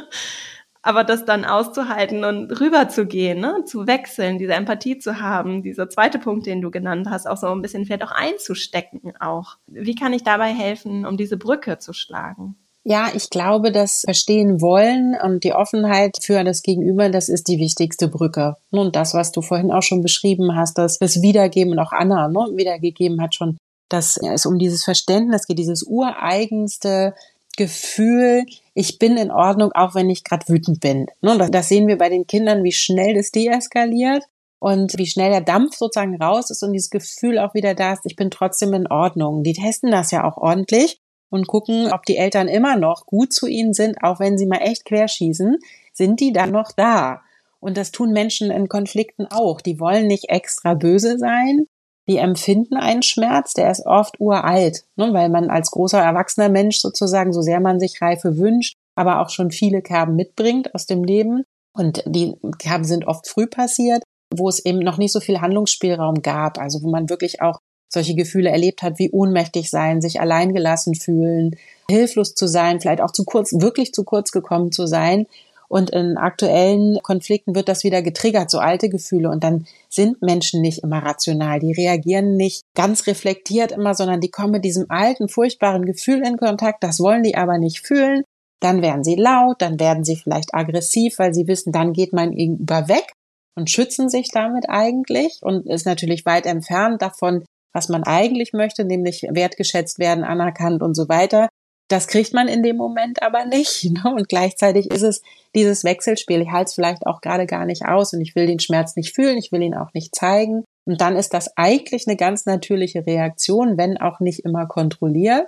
[0.82, 3.64] aber das dann auszuhalten und rüberzugehen, ne?
[3.64, 7.48] zu wechseln, diese Empathie zu haben, dieser zweite Punkt, den du genannt hast, auch so
[7.48, 9.56] ein bisschen vielleicht auch einzustecken auch.
[9.66, 12.56] Wie kann ich dabei helfen, um diese Brücke zu schlagen?
[12.88, 17.58] Ja, ich glaube, das Verstehen wollen und die Offenheit für das Gegenüber, das ist die
[17.58, 18.54] wichtigste Brücke.
[18.70, 22.28] Und das, was du vorhin auch schon beschrieben hast, das, das Wiedergeben und auch Anna
[22.28, 23.56] ne, wiedergegeben hat schon,
[23.88, 27.16] dass es um dieses Verständnis geht, dieses ureigenste
[27.56, 31.06] Gefühl, ich bin in Ordnung, auch wenn ich gerade wütend bin.
[31.22, 34.22] Ne, das sehen wir bei den Kindern, wie schnell das deeskaliert
[34.60, 38.06] und wie schnell der Dampf sozusagen raus ist und dieses Gefühl auch wieder da ist,
[38.06, 39.42] ich bin trotzdem in Ordnung.
[39.42, 43.46] Die testen das ja auch ordentlich und gucken, ob die Eltern immer noch gut zu
[43.46, 45.58] ihnen sind, auch wenn sie mal echt querschießen,
[45.92, 47.22] sind die dann noch da.
[47.58, 49.60] Und das tun Menschen in Konflikten auch.
[49.60, 51.66] Die wollen nicht extra böse sein,
[52.08, 56.78] die empfinden einen Schmerz, der ist oft uralt, ne, weil man als großer erwachsener Mensch
[56.78, 61.02] sozusagen, so sehr man sich Reife wünscht, aber auch schon viele Kerben mitbringt aus dem
[61.02, 61.42] Leben.
[61.72, 66.22] Und die Kerben sind oft früh passiert, wo es eben noch nicht so viel Handlungsspielraum
[66.22, 70.94] gab, also wo man wirklich auch solche Gefühle erlebt hat, wie ohnmächtig sein, sich alleingelassen
[70.94, 71.56] fühlen,
[71.90, 75.26] hilflos zu sein, vielleicht auch zu kurz, wirklich zu kurz gekommen zu sein,
[75.68, 79.30] und in aktuellen Konflikten wird das wieder getriggert, so alte Gefühle.
[79.30, 81.58] Und dann sind Menschen nicht immer rational.
[81.58, 86.36] Die reagieren nicht ganz reflektiert immer, sondern die kommen mit diesem alten, furchtbaren Gefühl in
[86.36, 86.82] Kontakt.
[86.84, 88.22] Das wollen die aber nicht fühlen.
[88.60, 92.32] Dann werden sie laut, dann werden sie vielleicht aggressiv, weil sie wissen, dann geht mein
[92.32, 93.12] Gegenüber weg
[93.54, 97.44] und schützen sich damit eigentlich und ist natürlich weit entfernt davon,
[97.76, 101.50] was man eigentlich möchte, nämlich wertgeschätzt werden, anerkannt und so weiter.
[101.88, 103.84] Das kriegt man in dem Moment aber nicht.
[103.90, 104.14] Ne?
[104.16, 105.20] Und gleichzeitig ist es
[105.54, 106.40] dieses Wechselspiel.
[106.40, 109.14] Ich halte es vielleicht auch gerade gar nicht aus und ich will den Schmerz nicht
[109.14, 110.64] fühlen, ich will ihn auch nicht zeigen.
[110.86, 115.46] Und dann ist das eigentlich eine ganz natürliche Reaktion, wenn auch nicht immer kontrolliert.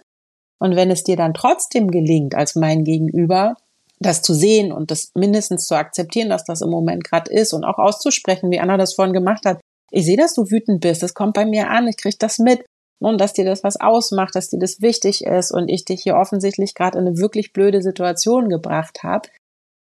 [0.58, 3.54] Und wenn es dir dann trotzdem gelingt, als mein Gegenüber,
[4.00, 7.64] das zu sehen und das mindestens zu akzeptieren, dass das im Moment gerade ist und
[7.64, 9.60] auch auszusprechen, wie Anna das vorhin gemacht hat.
[9.90, 12.64] Ich sehe, dass du wütend bist, das kommt bei mir an, ich kriege das mit
[13.00, 16.16] und dass dir das was ausmacht, dass dir das wichtig ist und ich dich hier
[16.16, 19.28] offensichtlich gerade in eine wirklich blöde Situation gebracht habe,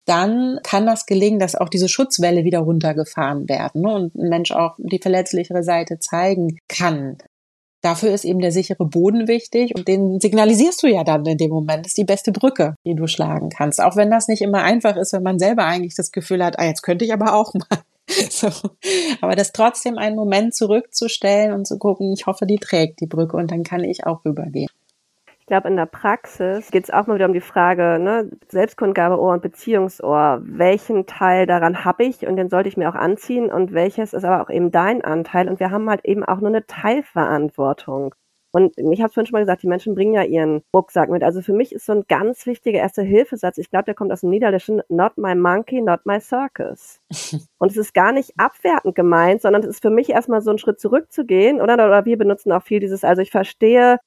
[0.06, 4.52] dann kann das gelingen, dass auch diese Schutzwelle wieder runtergefahren werden ne, und ein Mensch
[4.52, 7.18] auch die verletzlichere Seite zeigen kann.
[7.82, 11.52] Dafür ist eben der sichere Boden wichtig und den signalisierst du ja dann in dem
[11.52, 11.86] Moment.
[11.86, 13.80] Das ist die beste Brücke, die du schlagen kannst.
[13.82, 16.66] Auch wenn das nicht immer einfach ist, wenn man selber eigentlich das Gefühl hat, ah,
[16.66, 17.80] jetzt könnte ich aber auch mal.
[18.30, 18.50] So.
[19.22, 23.38] Aber das trotzdem einen Moment zurückzustellen und zu gucken, ich hoffe, die trägt die Brücke
[23.38, 24.70] und dann kann ich auch rübergehen.
[25.40, 29.34] Ich glaube, in der Praxis geht es auch mal wieder um die Frage, ne, Selbstkundgabeohr
[29.34, 30.42] und Beziehungsohr.
[30.44, 34.24] Welchen Teil daran habe ich und den sollte ich mir auch anziehen und welches ist
[34.24, 38.14] aber auch eben dein Anteil und wir haben halt eben auch nur eine Teilverantwortung.
[38.52, 41.24] Und ich habe es vorhin schon mal gesagt, die Menschen bringen ja ihren Rucksack mit.
[41.24, 44.22] Also für mich ist so ein ganz wichtiger erster Hilfesatz, ich glaube, der kommt aus
[44.22, 47.00] dem Niederländischen, not my monkey, not my circus.
[47.60, 50.58] Und es ist gar nicht abwertend gemeint, sondern es ist für mich erstmal so ein
[50.58, 51.74] Schritt zurückzugehen, oder?
[51.76, 54.00] Oder wir benutzen auch viel dieses, also ich verstehe,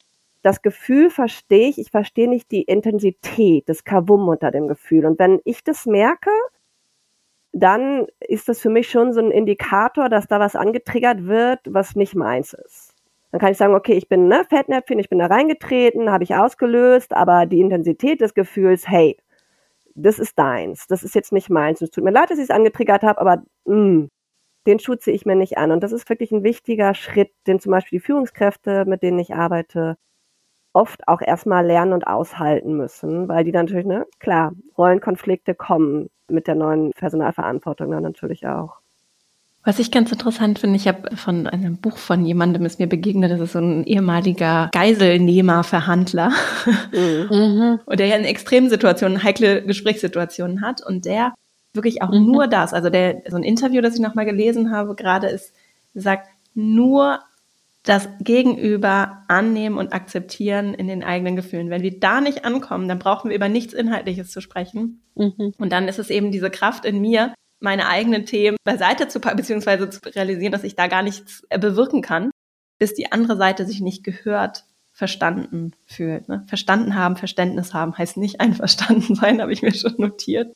[0.42, 5.06] das Gefühl verstehe ich, ich verstehe nicht die Intensität, das Kavum unter dem Gefühl.
[5.06, 6.30] Und wenn ich das merke,
[7.52, 11.94] dann ist das für mich schon so ein Indikator, dass da was angetriggert wird, was
[11.94, 12.91] nicht meins ist.
[13.32, 16.34] Dann kann ich sagen, okay, ich bin ne, Fettnäpfchen, ich bin da reingetreten, habe ich
[16.34, 19.16] ausgelöst, aber die Intensität des Gefühls, hey,
[19.94, 21.80] das ist deins, das ist jetzt nicht meins.
[21.80, 24.08] Es tut mir leid, dass ich es angetriggert habe, aber mh, mm,
[24.66, 25.72] den schutze ich mir nicht an.
[25.72, 29.34] Und das ist wirklich ein wichtiger Schritt, den zum Beispiel die Führungskräfte, mit denen ich
[29.34, 29.96] arbeite,
[30.74, 36.10] oft auch erstmal lernen und aushalten müssen, weil die dann natürlich, ne, klar, Rollenkonflikte kommen
[36.28, 38.81] mit der neuen Personalverantwortung dann natürlich auch.
[39.64, 43.30] Was ich ganz interessant finde, ich habe von einem Buch von jemandem ist mir begegnet,
[43.30, 46.32] das ist so ein ehemaliger Geiselnehmer, Verhandler,
[46.92, 47.78] mhm.
[47.84, 51.32] und der ja in extremen Situationen, heikle Gesprächssituationen hat und der
[51.74, 52.26] wirklich auch mhm.
[52.26, 55.54] nur das, also der, so ein Interview, das ich nochmal gelesen habe, gerade ist,
[55.94, 57.20] sagt, nur
[57.84, 61.70] das Gegenüber annehmen und akzeptieren in den eigenen Gefühlen.
[61.70, 65.02] Wenn wir da nicht ankommen, dann brauchen wir über nichts Inhaltliches zu sprechen.
[65.16, 65.54] Mhm.
[65.58, 69.36] Und dann ist es eben diese Kraft in mir, meine eigenen Themen beiseite zu packen,
[69.36, 72.30] beziehungsweise zu realisieren, dass ich da gar nichts bewirken kann,
[72.78, 76.28] bis die andere Seite sich nicht gehört, verstanden fühlt.
[76.28, 76.44] Ne?
[76.48, 80.54] Verstanden haben, Verständnis haben heißt nicht einverstanden sein, habe ich mir schon notiert.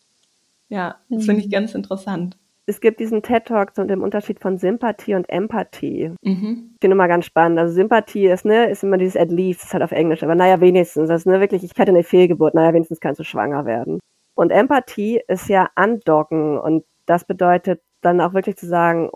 [0.68, 1.52] Ja, das finde ich mhm.
[1.52, 2.36] ganz interessant
[2.66, 6.12] es gibt diesen TED-Talk zu dem Unterschied von Sympathie und Empathie.
[6.22, 6.70] Mhm.
[6.74, 7.58] Ich finde mal ganz spannend.
[7.60, 10.60] Also Sympathie ist, ne, ist immer dieses at least, ist halt auf Englisch, aber naja,
[10.60, 11.08] wenigstens.
[11.08, 14.00] Das ist ne, wirklich, ich hatte eine Fehlgeburt, naja, wenigstens kannst du schwanger werden.
[14.34, 19.10] Und Empathie ist ja andocken und das bedeutet dann auch wirklich zu sagen,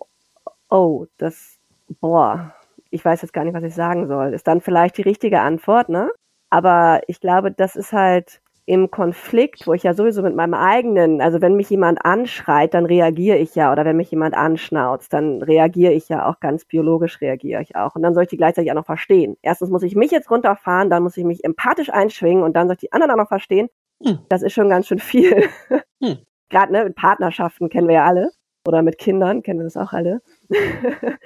[0.70, 1.58] oh, das,
[2.00, 2.54] boah,
[2.90, 4.34] ich weiß jetzt gar nicht, was ich sagen soll.
[4.34, 6.10] Ist dann vielleicht die richtige Antwort, ne?
[6.50, 11.20] Aber ich glaube, das ist halt, im Konflikt, wo ich ja sowieso mit meinem eigenen,
[11.20, 15.42] also wenn mich jemand anschreit, dann reagiere ich ja, oder wenn mich jemand anschnauzt, dann
[15.42, 17.96] reagiere ich ja auch ganz biologisch reagiere ich auch.
[17.96, 19.36] Und dann soll ich die gleichzeitig auch noch verstehen.
[19.42, 22.74] Erstens muss ich mich jetzt runterfahren, dann muss ich mich empathisch einschwingen und dann soll
[22.74, 23.68] ich die anderen auch noch verstehen.
[24.04, 24.20] Hm.
[24.28, 25.48] Das ist schon ganz schön viel.
[26.02, 26.16] Hm.
[26.50, 28.30] Gerade ne, mit Partnerschaften kennen wir ja alle.
[28.66, 30.20] Oder mit Kindern kennen wir das auch alle.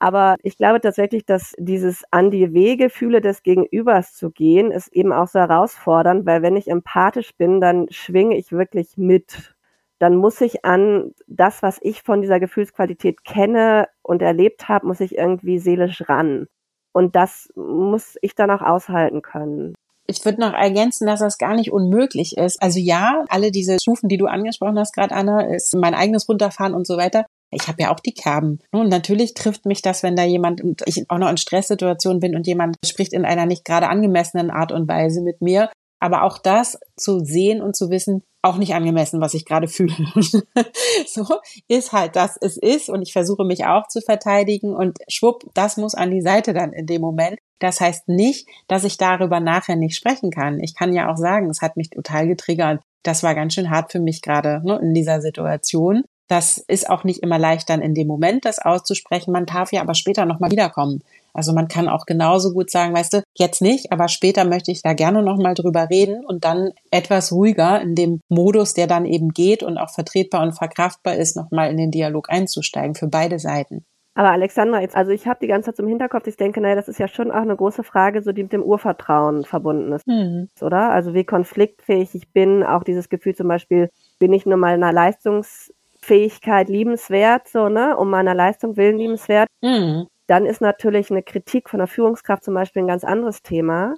[0.00, 5.12] Aber ich glaube tatsächlich, dass dieses an die Wehgefühle des Gegenübers zu gehen, ist eben
[5.12, 9.54] auch so herausfordernd, weil wenn ich empathisch bin, dann schwinge ich wirklich mit.
[10.00, 15.00] Dann muss ich an das, was ich von dieser Gefühlsqualität kenne und erlebt habe, muss
[15.00, 16.48] ich irgendwie seelisch ran.
[16.92, 19.74] Und das muss ich dann auch aushalten können.
[20.06, 22.62] Ich würde noch ergänzen, dass das gar nicht unmöglich ist.
[22.62, 26.74] Also ja, alle diese Stufen, die du angesprochen hast, gerade Anna, ist mein eigenes Runterfahren
[26.74, 27.24] und so weiter
[27.54, 28.58] ich habe ja auch die Kerben.
[28.72, 32.34] Und natürlich trifft mich das, wenn da jemand und ich auch noch in Stresssituationen bin
[32.34, 35.70] und jemand spricht in einer nicht gerade angemessenen Art und Weise mit mir.
[36.00, 39.94] Aber auch das zu sehen und zu wissen, auch nicht angemessen, was ich gerade fühle.
[41.06, 41.26] so
[41.68, 45.76] ist halt das, es ist und ich versuche mich auch zu verteidigen und schwupp, das
[45.76, 47.38] muss an die Seite dann in dem Moment.
[47.58, 50.60] Das heißt nicht, dass ich darüber nachher nicht sprechen kann.
[50.60, 52.82] Ich kann ja auch sagen, es hat mich total getriggert.
[53.02, 56.04] Das war ganz schön hart für mich gerade ne, in dieser Situation.
[56.28, 59.32] Das ist auch nicht immer leicht dann in dem Moment, das auszusprechen.
[59.32, 61.02] Man darf ja aber später nochmal wiederkommen.
[61.34, 64.82] Also man kann auch genauso gut sagen, weißt du, jetzt nicht, aber später möchte ich
[64.82, 69.30] da gerne nochmal drüber reden und dann etwas ruhiger in dem Modus, der dann eben
[69.30, 73.84] geht und auch vertretbar und verkraftbar ist, nochmal in den Dialog einzusteigen für beide Seiten.
[74.16, 76.86] Aber Alexandra, jetzt, also ich habe die ganze Zeit zum Hinterkopf, ich denke, naja, das
[76.86, 80.48] ist ja schon auch eine große Frage, so die mit dem Urvertrauen verbunden ist, mhm.
[80.60, 80.90] oder?
[80.90, 84.84] Also wie konfliktfähig ich bin, auch dieses Gefühl zum Beispiel, bin ich nur mal in
[84.84, 90.06] einer Leistungs Fähigkeit liebenswert, so, ne, um meiner Leistung willen liebenswert, mhm.
[90.26, 93.94] Dann ist natürlich eine Kritik von der Führungskraft zum Beispiel ein ganz anderes Thema.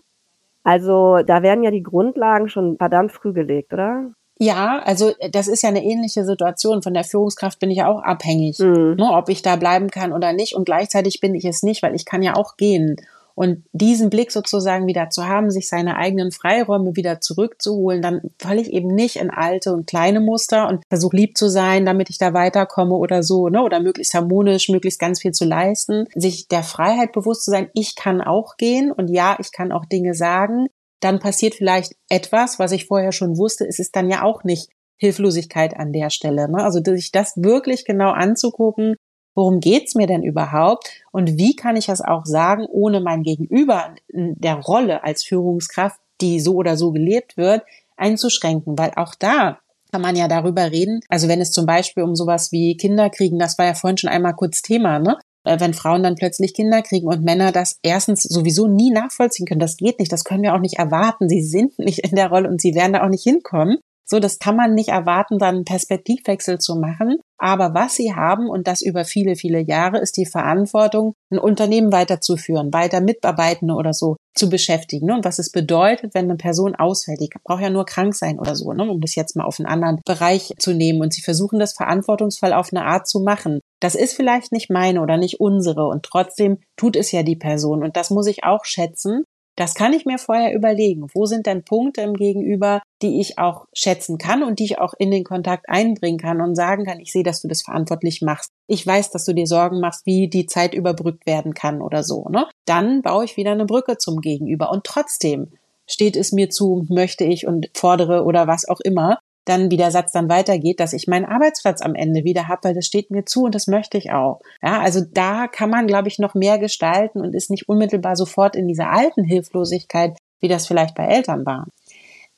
[0.65, 4.11] Also da werden ja die Grundlagen schon verdammt früh gelegt, oder?
[4.39, 6.83] Ja, also das ist ja eine ähnliche Situation.
[6.83, 8.97] Von der Führungskraft bin ich ja auch abhängig, mhm.
[8.97, 10.55] ne, ob ich da bleiben kann oder nicht.
[10.55, 12.97] Und gleichzeitig bin ich es nicht, weil ich kann ja auch gehen.
[13.37, 18.63] Und diesen Blick sozusagen wieder zu haben, sich seine eigenen Freiräume wieder zurückzuholen, dann falle
[18.63, 22.17] ich eben nicht in alte und kleine Muster und versuche lieb zu sein, damit ich
[22.17, 23.63] da weiterkomme oder so, ne?
[23.63, 26.07] Oder möglichst harmonisch, möglichst ganz viel zu leisten.
[26.15, 29.85] Sich der Freiheit bewusst zu sein, ich kann auch gehen und ja, ich kann auch
[29.85, 30.69] Dinge sagen.
[31.01, 33.67] Dann passiert vielleicht etwas, was ich vorher schon wusste.
[33.67, 36.51] Es ist dann ja auch nicht Hilflosigkeit an der Stelle.
[36.51, 36.65] Ne?
[36.65, 38.97] Also sich das wirklich genau anzugucken,
[39.37, 43.95] worum geht's mir denn überhaupt und wie kann ich das auch sagen, ohne mein Gegenüber
[44.09, 47.63] in der Rolle als Führungskraft, die so oder so gelebt wird,
[47.97, 49.59] einzuschränken, weil auch da
[49.93, 51.01] kann man ja darüber reden.
[51.09, 54.11] Also wenn es zum Beispiel um sowas wie Kinder kriegen, das war ja vorhin schon
[54.11, 55.19] einmal kurz Thema, ne?
[55.45, 59.61] Äh, wenn Frauen dann plötzlich Kinder kriegen und Männer das erstens sowieso nie nachvollziehen können,
[59.61, 61.29] das geht nicht, das können wir auch nicht erwarten.
[61.29, 63.79] Sie sind nicht in der Rolle und sie werden da auch nicht hinkommen.
[64.09, 67.19] So, das kann man nicht erwarten, dann einen Perspektivwechsel zu machen.
[67.39, 71.93] Aber was sie haben, und das über viele, viele Jahre, ist die Verantwortung, ein Unternehmen
[71.93, 75.11] weiterzuführen, weiter Mitarbeitende oder so zu beschäftigen.
[75.11, 77.21] Und was es bedeutet, wenn eine Person ausfällt.
[77.21, 79.67] Die braucht ja nur krank sein oder so, ne, um das jetzt mal auf einen
[79.67, 81.01] anderen Bereich zu nehmen.
[81.01, 83.61] Und sie versuchen das verantwortungsvoll auf eine Art zu machen.
[83.81, 85.87] Das ist vielleicht nicht meine oder nicht unsere.
[85.89, 87.83] Und trotzdem tut es ja die Person.
[87.83, 89.25] Und das muss ich auch schätzen.
[89.57, 91.07] Das kann ich mir vorher überlegen.
[91.15, 94.93] Wo sind denn Punkte im Gegenüber, die ich auch schätzen kann und die ich auch
[94.99, 98.51] in den Kontakt einbringen kann und sagen kann, ich sehe, dass du das verantwortlich machst.
[98.67, 102.29] Ich weiß, dass du dir Sorgen machst, wie die Zeit überbrückt werden kann oder so,
[102.29, 102.47] ne?
[102.67, 105.53] Dann baue ich wieder eine Brücke zum Gegenüber und trotzdem
[105.87, 109.91] steht es mir zu, möchte ich und fordere oder was auch immer, dann, wie der
[109.91, 113.25] Satz dann weitergeht, dass ich meinen Arbeitsplatz am Ende wieder habe, weil das steht mir
[113.25, 114.41] zu und das möchte ich auch.
[114.63, 118.57] Ja, also da kann man, glaube ich, noch mehr gestalten und ist nicht unmittelbar sofort
[118.57, 121.67] in dieser alten Hilflosigkeit, wie das vielleicht bei Eltern war.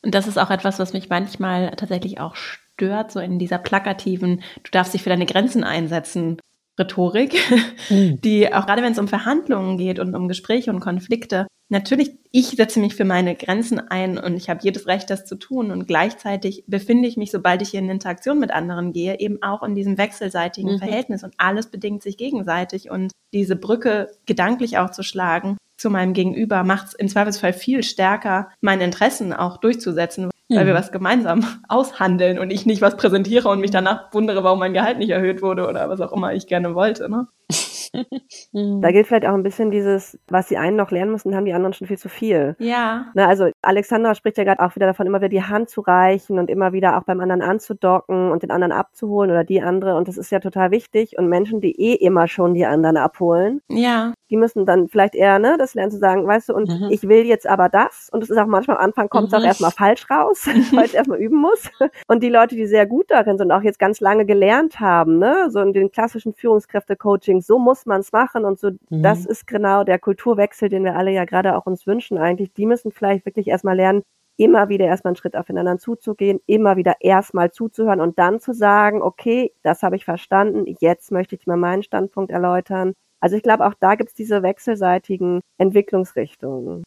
[0.03, 4.43] Und das ist auch etwas, was mich manchmal tatsächlich auch stört, so in dieser plakativen,
[4.63, 6.39] du darfst dich für deine Grenzen einsetzen.
[6.79, 7.35] Rhetorik,
[7.91, 8.21] mhm.
[8.25, 12.49] die auch gerade wenn es um Verhandlungen geht und um Gespräche und Konflikte, natürlich, ich
[12.49, 15.71] setze mich für meine Grenzen ein und ich habe jedes Recht, das zu tun.
[15.71, 19.75] Und gleichzeitig befinde ich mich, sobald ich in Interaktion mit anderen gehe, eben auch in
[19.75, 20.79] diesem wechselseitigen mhm.
[20.79, 22.91] Verhältnis und alles bedingt sich gegenseitig.
[22.91, 27.85] Und diese Brücke gedanklich auch zu schlagen zu meinem Gegenüber macht es im Zweifelsfall viel
[27.85, 30.79] stärker, meine Interessen auch durchzusetzen, weil wir mhm.
[30.79, 34.99] was gemeinsam aushandeln und ich nicht was präsentiere und mich danach wundere, warum mein Gehalt
[34.99, 37.09] nicht erhöht wurde oder was auch immer ich gerne wollte.
[37.11, 37.29] Ne?
[38.53, 41.53] da gilt vielleicht auch ein bisschen dieses, was die einen noch lernen müssen, haben die
[41.53, 42.57] anderen schon viel zu viel.
[42.59, 43.07] Ja.
[43.15, 46.39] Na, also Alexandra spricht ja gerade auch wieder davon, immer wieder die Hand zu reichen
[46.39, 49.97] und immer wieder auch beim anderen anzudocken und den anderen abzuholen oder die andere.
[49.97, 51.19] Und das ist ja total wichtig.
[51.19, 54.13] Und Menschen, die eh immer schon die anderen abholen, ja.
[54.31, 56.89] Die müssen dann vielleicht eher, ne, das lernen zu sagen, weißt du, und mhm.
[56.91, 58.09] ich will jetzt aber das.
[58.13, 59.39] Und es ist auch manchmal am Anfang kommt es mhm.
[59.39, 61.71] auch erstmal falsch raus, weil es erstmal üben muss.
[62.07, 65.19] Und die Leute, die sehr gut darin sind und auch jetzt ganz lange gelernt haben,
[65.19, 69.03] ne, so in den klassischen Führungskräfte-Coaching, so muss man es machen und so, mhm.
[69.03, 72.53] das ist genau der Kulturwechsel, den wir alle ja gerade auch uns wünschen eigentlich.
[72.53, 74.03] Die müssen vielleicht wirklich erstmal lernen,
[74.39, 79.03] immer wieder erstmal einen Schritt aufeinander zuzugehen, immer wieder erstmal zuzuhören und dann zu sagen,
[79.03, 82.95] okay, das habe ich verstanden, jetzt möchte ich mal meinen Standpunkt erläutern.
[83.21, 86.85] Also ich glaube, auch da gibt es diese wechselseitigen Entwicklungsrichtungen.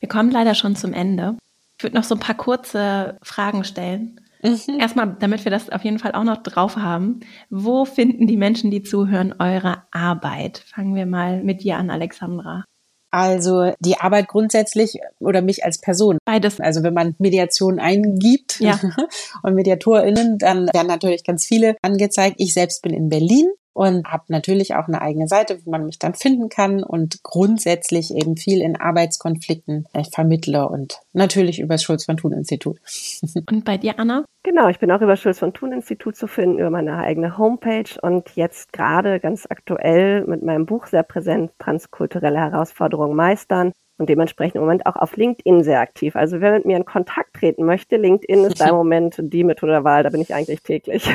[0.00, 1.36] Wir kommen leider schon zum Ende.
[1.78, 4.20] Ich würde noch so ein paar kurze Fragen stellen.
[4.42, 4.78] Mhm.
[4.78, 7.20] Erstmal, damit wir das auf jeden Fall auch noch drauf haben.
[7.48, 10.58] Wo finden die Menschen, die zuhören, eure Arbeit?
[10.58, 12.64] Fangen wir mal mit dir an, Alexandra.
[13.10, 16.18] Also die Arbeit grundsätzlich oder mich als Person.
[16.24, 16.60] Beides.
[16.60, 18.78] Also wenn man Mediation eingibt ja.
[19.42, 22.36] und MediatorInnen, dann werden natürlich ganz viele angezeigt.
[22.38, 25.98] Ich selbst bin in Berlin und habe natürlich auch eine eigene Seite, wo man mich
[25.98, 31.82] dann finden kann und grundsätzlich eben viel in Arbeitskonflikten äh, vermittle und natürlich über das
[31.82, 32.78] Schulz von Thun Institut.
[33.50, 34.24] Und bei dir, Anna?
[34.42, 37.98] Genau, ich bin auch über Schulz von Thun Institut zu finden, über meine eigene Homepage
[38.02, 44.56] und jetzt gerade ganz aktuell mit meinem Buch sehr präsent, transkulturelle Herausforderungen meistern und dementsprechend
[44.56, 46.16] im Moment auch auf LinkedIn sehr aktiv.
[46.16, 49.72] Also wer mit mir in Kontakt treten möchte, LinkedIn ist da im Moment die Methode
[49.72, 51.06] der Wahl, da bin ich eigentlich täglich.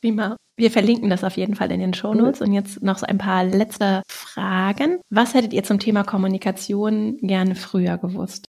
[0.00, 0.36] Prima.
[0.56, 2.40] Wir verlinken das auf jeden Fall in den Shownotes.
[2.40, 5.00] Und jetzt noch so ein paar letzte Fragen.
[5.08, 8.46] Was hättet ihr zum Thema Kommunikation gerne früher gewusst?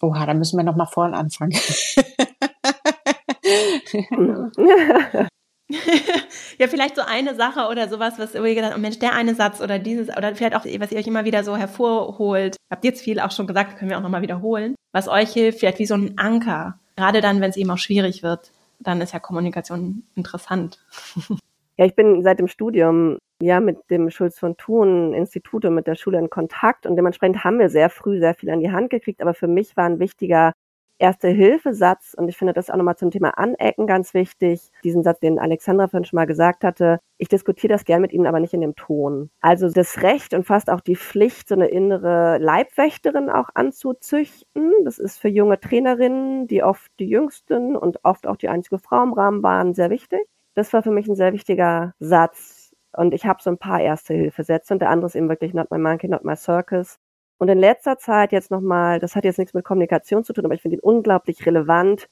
[0.00, 1.52] Oha, da müssen wir noch mal vorne anfangen.
[6.58, 9.60] ja, vielleicht so eine Sache oder sowas, was ihr gedacht, oh Mensch, der eine Satz
[9.60, 12.56] oder dieses, oder vielleicht auch, was ihr euch immer wieder so hervorholt.
[12.70, 14.74] Habt jetzt viel auch schon gesagt, können wir auch nochmal wiederholen.
[14.92, 16.78] Was euch hilft, vielleicht wie so ein Anker.
[16.96, 20.78] Gerade dann, wenn es eben auch schwierig wird, dann ist ja Kommunikation interessant.
[21.76, 25.88] Ja, ich bin seit dem Studium ja mit dem Schulz von Thun Institut und mit
[25.88, 28.90] der Schule in Kontakt und dementsprechend haben wir sehr früh sehr viel an die Hand
[28.90, 30.52] gekriegt, aber für mich war ein wichtiger
[30.98, 35.38] Erste-Hilfe-Satz, und ich finde das auch nochmal zum Thema Anecken ganz wichtig, diesen Satz, den
[35.38, 38.60] Alexandra vorhin schon mal gesagt hatte, ich diskutiere das gern mit Ihnen, aber nicht in
[38.60, 39.30] dem Ton.
[39.40, 44.72] Also das Recht und fast auch die Pflicht, so eine innere Leibwächterin auch anzuzüchten.
[44.84, 49.02] Das ist für junge Trainerinnen, die oft die jüngsten und oft auch die einzige Frau
[49.02, 50.20] im Rahmen waren, sehr wichtig.
[50.54, 52.72] Das war für mich ein sehr wichtiger Satz.
[52.96, 55.78] Und ich habe so ein paar Erste-Hilfe-Sätze und der andere ist eben wirklich Not My
[55.78, 56.98] Monkey, Not My Circus.
[57.38, 60.54] Und in letzter Zeit jetzt nochmal, das hat jetzt nichts mit Kommunikation zu tun, aber
[60.54, 62.08] ich finde ihn unglaublich relevant.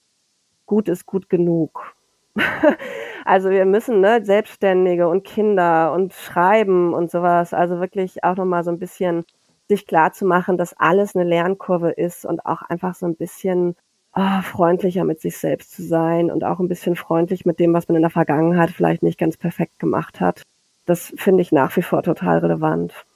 [0.67, 1.95] Gut ist gut genug.
[3.25, 8.65] also wir müssen, ne, Selbstständige und Kinder und Schreiben und sowas, also wirklich auch nochmal
[8.65, 9.25] so ein bisschen
[9.69, 13.77] sich klar zu machen, dass alles eine Lernkurve ist und auch einfach so ein bisschen
[14.15, 17.89] oh, freundlicher mit sich selbst zu sein und auch ein bisschen freundlich mit dem, was
[17.89, 20.43] man in der Vergangenheit vielleicht nicht ganz perfekt gemacht hat.
[20.85, 23.07] Das finde ich nach wie vor total relevant.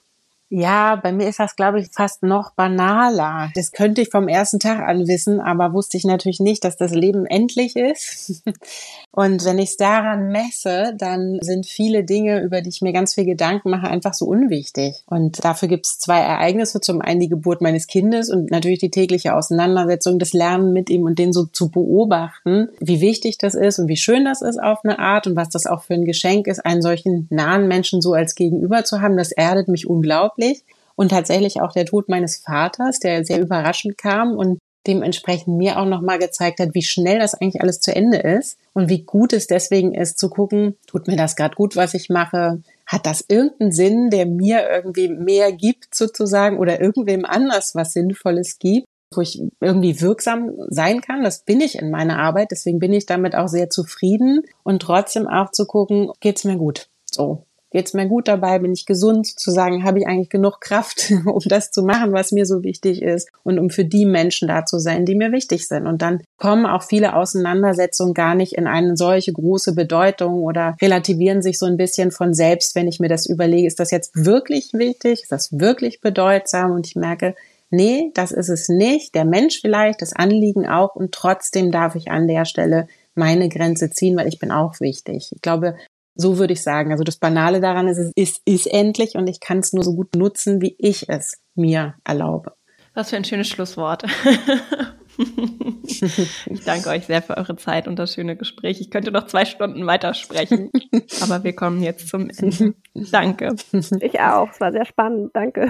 [0.49, 3.51] Ja, bei mir ist das, glaube ich, fast noch banaler.
[3.57, 6.93] Das könnte ich vom ersten Tag an wissen, aber wusste ich natürlich nicht, dass das
[6.93, 8.45] Leben endlich ist.
[9.11, 13.15] Und wenn ich es daran messe, dann sind viele Dinge, über die ich mir ganz
[13.15, 15.03] viel Gedanken mache, einfach so unwichtig.
[15.07, 16.81] Und dafür gibt es zwei Ereignisse.
[16.81, 21.03] Zum einen die Geburt meines Kindes und natürlich die tägliche Auseinandersetzung, das Lernen mit ihm
[21.07, 24.85] und den so zu beobachten, wie wichtig das ist und wie schön das ist auf
[24.85, 28.13] eine Art und was das auch für ein Geschenk ist, einen solchen nahen Menschen so
[28.13, 29.17] als Gegenüber zu haben.
[29.17, 30.65] Das erdet mich unglaublich unglaublich.
[30.99, 35.85] Und tatsächlich auch der Tod meines Vaters, der sehr überraschend kam und dementsprechend mir auch
[35.85, 39.47] nochmal gezeigt hat, wie schnell das eigentlich alles zu Ende ist und wie gut es
[39.47, 42.63] deswegen ist zu gucken, tut mir das gerade gut, was ich mache?
[42.87, 48.59] Hat das irgendeinen Sinn, der mir irgendwie mehr gibt sozusagen oder irgendwem anders was Sinnvolles
[48.59, 48.87] gibt?
[49.15, 51.23] wo ich irgendwie wirksam sein kann.
[51.23, 52.51] Das bin ich in meiner Arbeit.
[52.51, 54.43] Deswegen bin ich damit auch sehr zufrieden.
[54.65, 56.89] Und trotzdem auch zu gucken, geht's mir gut?
[57.09, 57.47] So
[57.77, 61.43] geht's mir gut dabei, bin ich gesund, zu sagen, habe ich eigentlich genug Kraft, um
[61.45, 64.79] das zu machen, was mir so wichtig ist und um für die Menschen da zu
[64.79, 65.87] sein, die mir wichtig sind.
[65.87, 71.43] Und dann kommen auch viele Auseinandersetzungen gar nicht in eine solche große Bedeutung oder relativieren
[71.43, 74.71] sich so ein bisschen von selbst, wenn ich mir das überlege, ist das jetzt wirklich
[74.73, 76.71] wichtig, ist das wirklich bedeutsam?
[76.71, 77.35] Und ich merke,
[77.69, 79.15] nee, das ist es nicht.
[79.15, 83.91] Der Mensch vielleicht, das Anliegen auch und trotzdem darf ich an der Stelle meine Grenze
[83.91, 85.31] ziehen, weil ich bin auch wichtig.
[85.35, 85.77] Ich glaube,
[86.17, 86.91] so würde ich sagen.
[86.93, 89.95] Also das Banale daran ist, es ist, ist endlich und ich kann es nur so
[89.95, 92.53] gut nutzen, wie ich es mir erlaube.
[92.95, 94.05] Was für ein schönes Schlusswort.
[95.19, 98.81] ich danke euch sehr für eure Zeit und das schöne Gespräch.
[98.81, 100.71] Ich könnte noch zwei Stunden weitersprechen,
[101.21, 102.75] aber wir kommen jetzt zum Ende.
[102.95, 103.55] Danke.
[104.01, 104.51] Ich auch.
[104.51, 105.31] Es war sehr spannend.
[105.35, 105.69] Danke.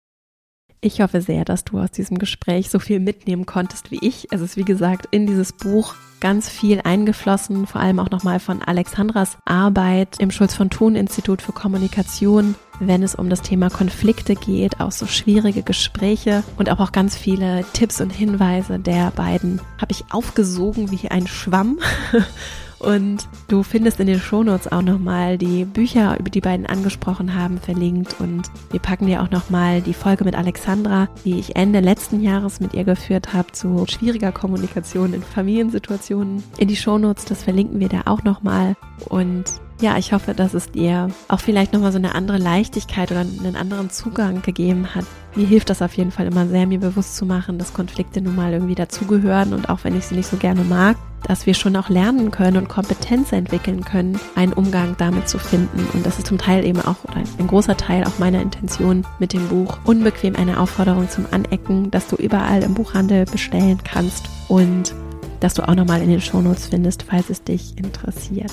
[0.83, 4.29] Ich hoffe sehr, dass du aus diesem Gespräch so viel mitnehmen konntest wie ich.
[4.31, 8.63] Es ist wie gesagt in dieses Buch ganz viel eingeflossen, vor allem auch nochmal von
[8.63, 14.33] Alexandras Arbeit im Schulz von Thun Institut für Kommunikation, wenn es um das Thema Konflikte
[14.33, 19.61] geht, auch so schwierige Gespräche und auch, auch ganz viele Tipps und Hinweise der beiden
[19.79, 21.77] habe ich aufgesogen wie ein Schwamm
[22.81, 27.59] Und du findest in den Shownotes auch nochmal die Bücher, über die beiden angesprochen haben,
[27.59, 28.19] verlinkt.
[28.19, 32.59] Und wir packen dir auch nochmal die Folge mit Alexandra, die ich Ende letzten Jahres
[32.59, 37.25] mit ihr geführt habe, zu schwieriger Kommunikation in Familiensituationen in die Shownotes.
[37.25, 38.75] Das verlinken wir da auch nochmal.
[39.09, 39.45] Und
[39.81, 43.55] ja, ich hoffe, dass es dir auch vielleicht nochmal so eine andere Leichtigkeit oder einen
[43.55, 45.05] anderen Zugang gegeben hat.
[45.35, 48.35] Mir hilft das auf jeden Fall immer sehr, mir bewusst zu machen, dass Konflikte nun
[48.35, 51.75] mal irgendwie dazugehören und auch wenn ich sie nicht so gerne mag, dass wir schon
[51.75, 55.87] auch lernen können und Kompetenz entwickeln können, einen Umgang damit zu finden.
[55.93, 59.33] Und das ist zum Teil eben auch, oder ein großer Teil auch meiner Intention mit
[59.33, 59.77] dem Buch.
[59.85, 64.93] Unbequem eine Aufforderung zum Anecken, dass du überall im Buchhandel bestellen kannst und
[65.39, 68.51] dass du auch nochmal in den Shownotes findest, falls es dich interessiert.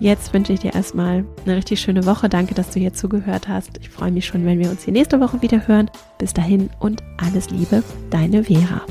[0.00, 2.28] Jetzt wünsche ich dir erstmal eine richtig schöne Woche.
[2.28, 3.78] Danke, dass du hier zugehört hast.
[3.80, 5.90] Ich freue mich schon, wenn wir uns hier nächste Woche wieder hören.
[6.18, 8.82] Bis dahin und alles Liebe, deine Vera.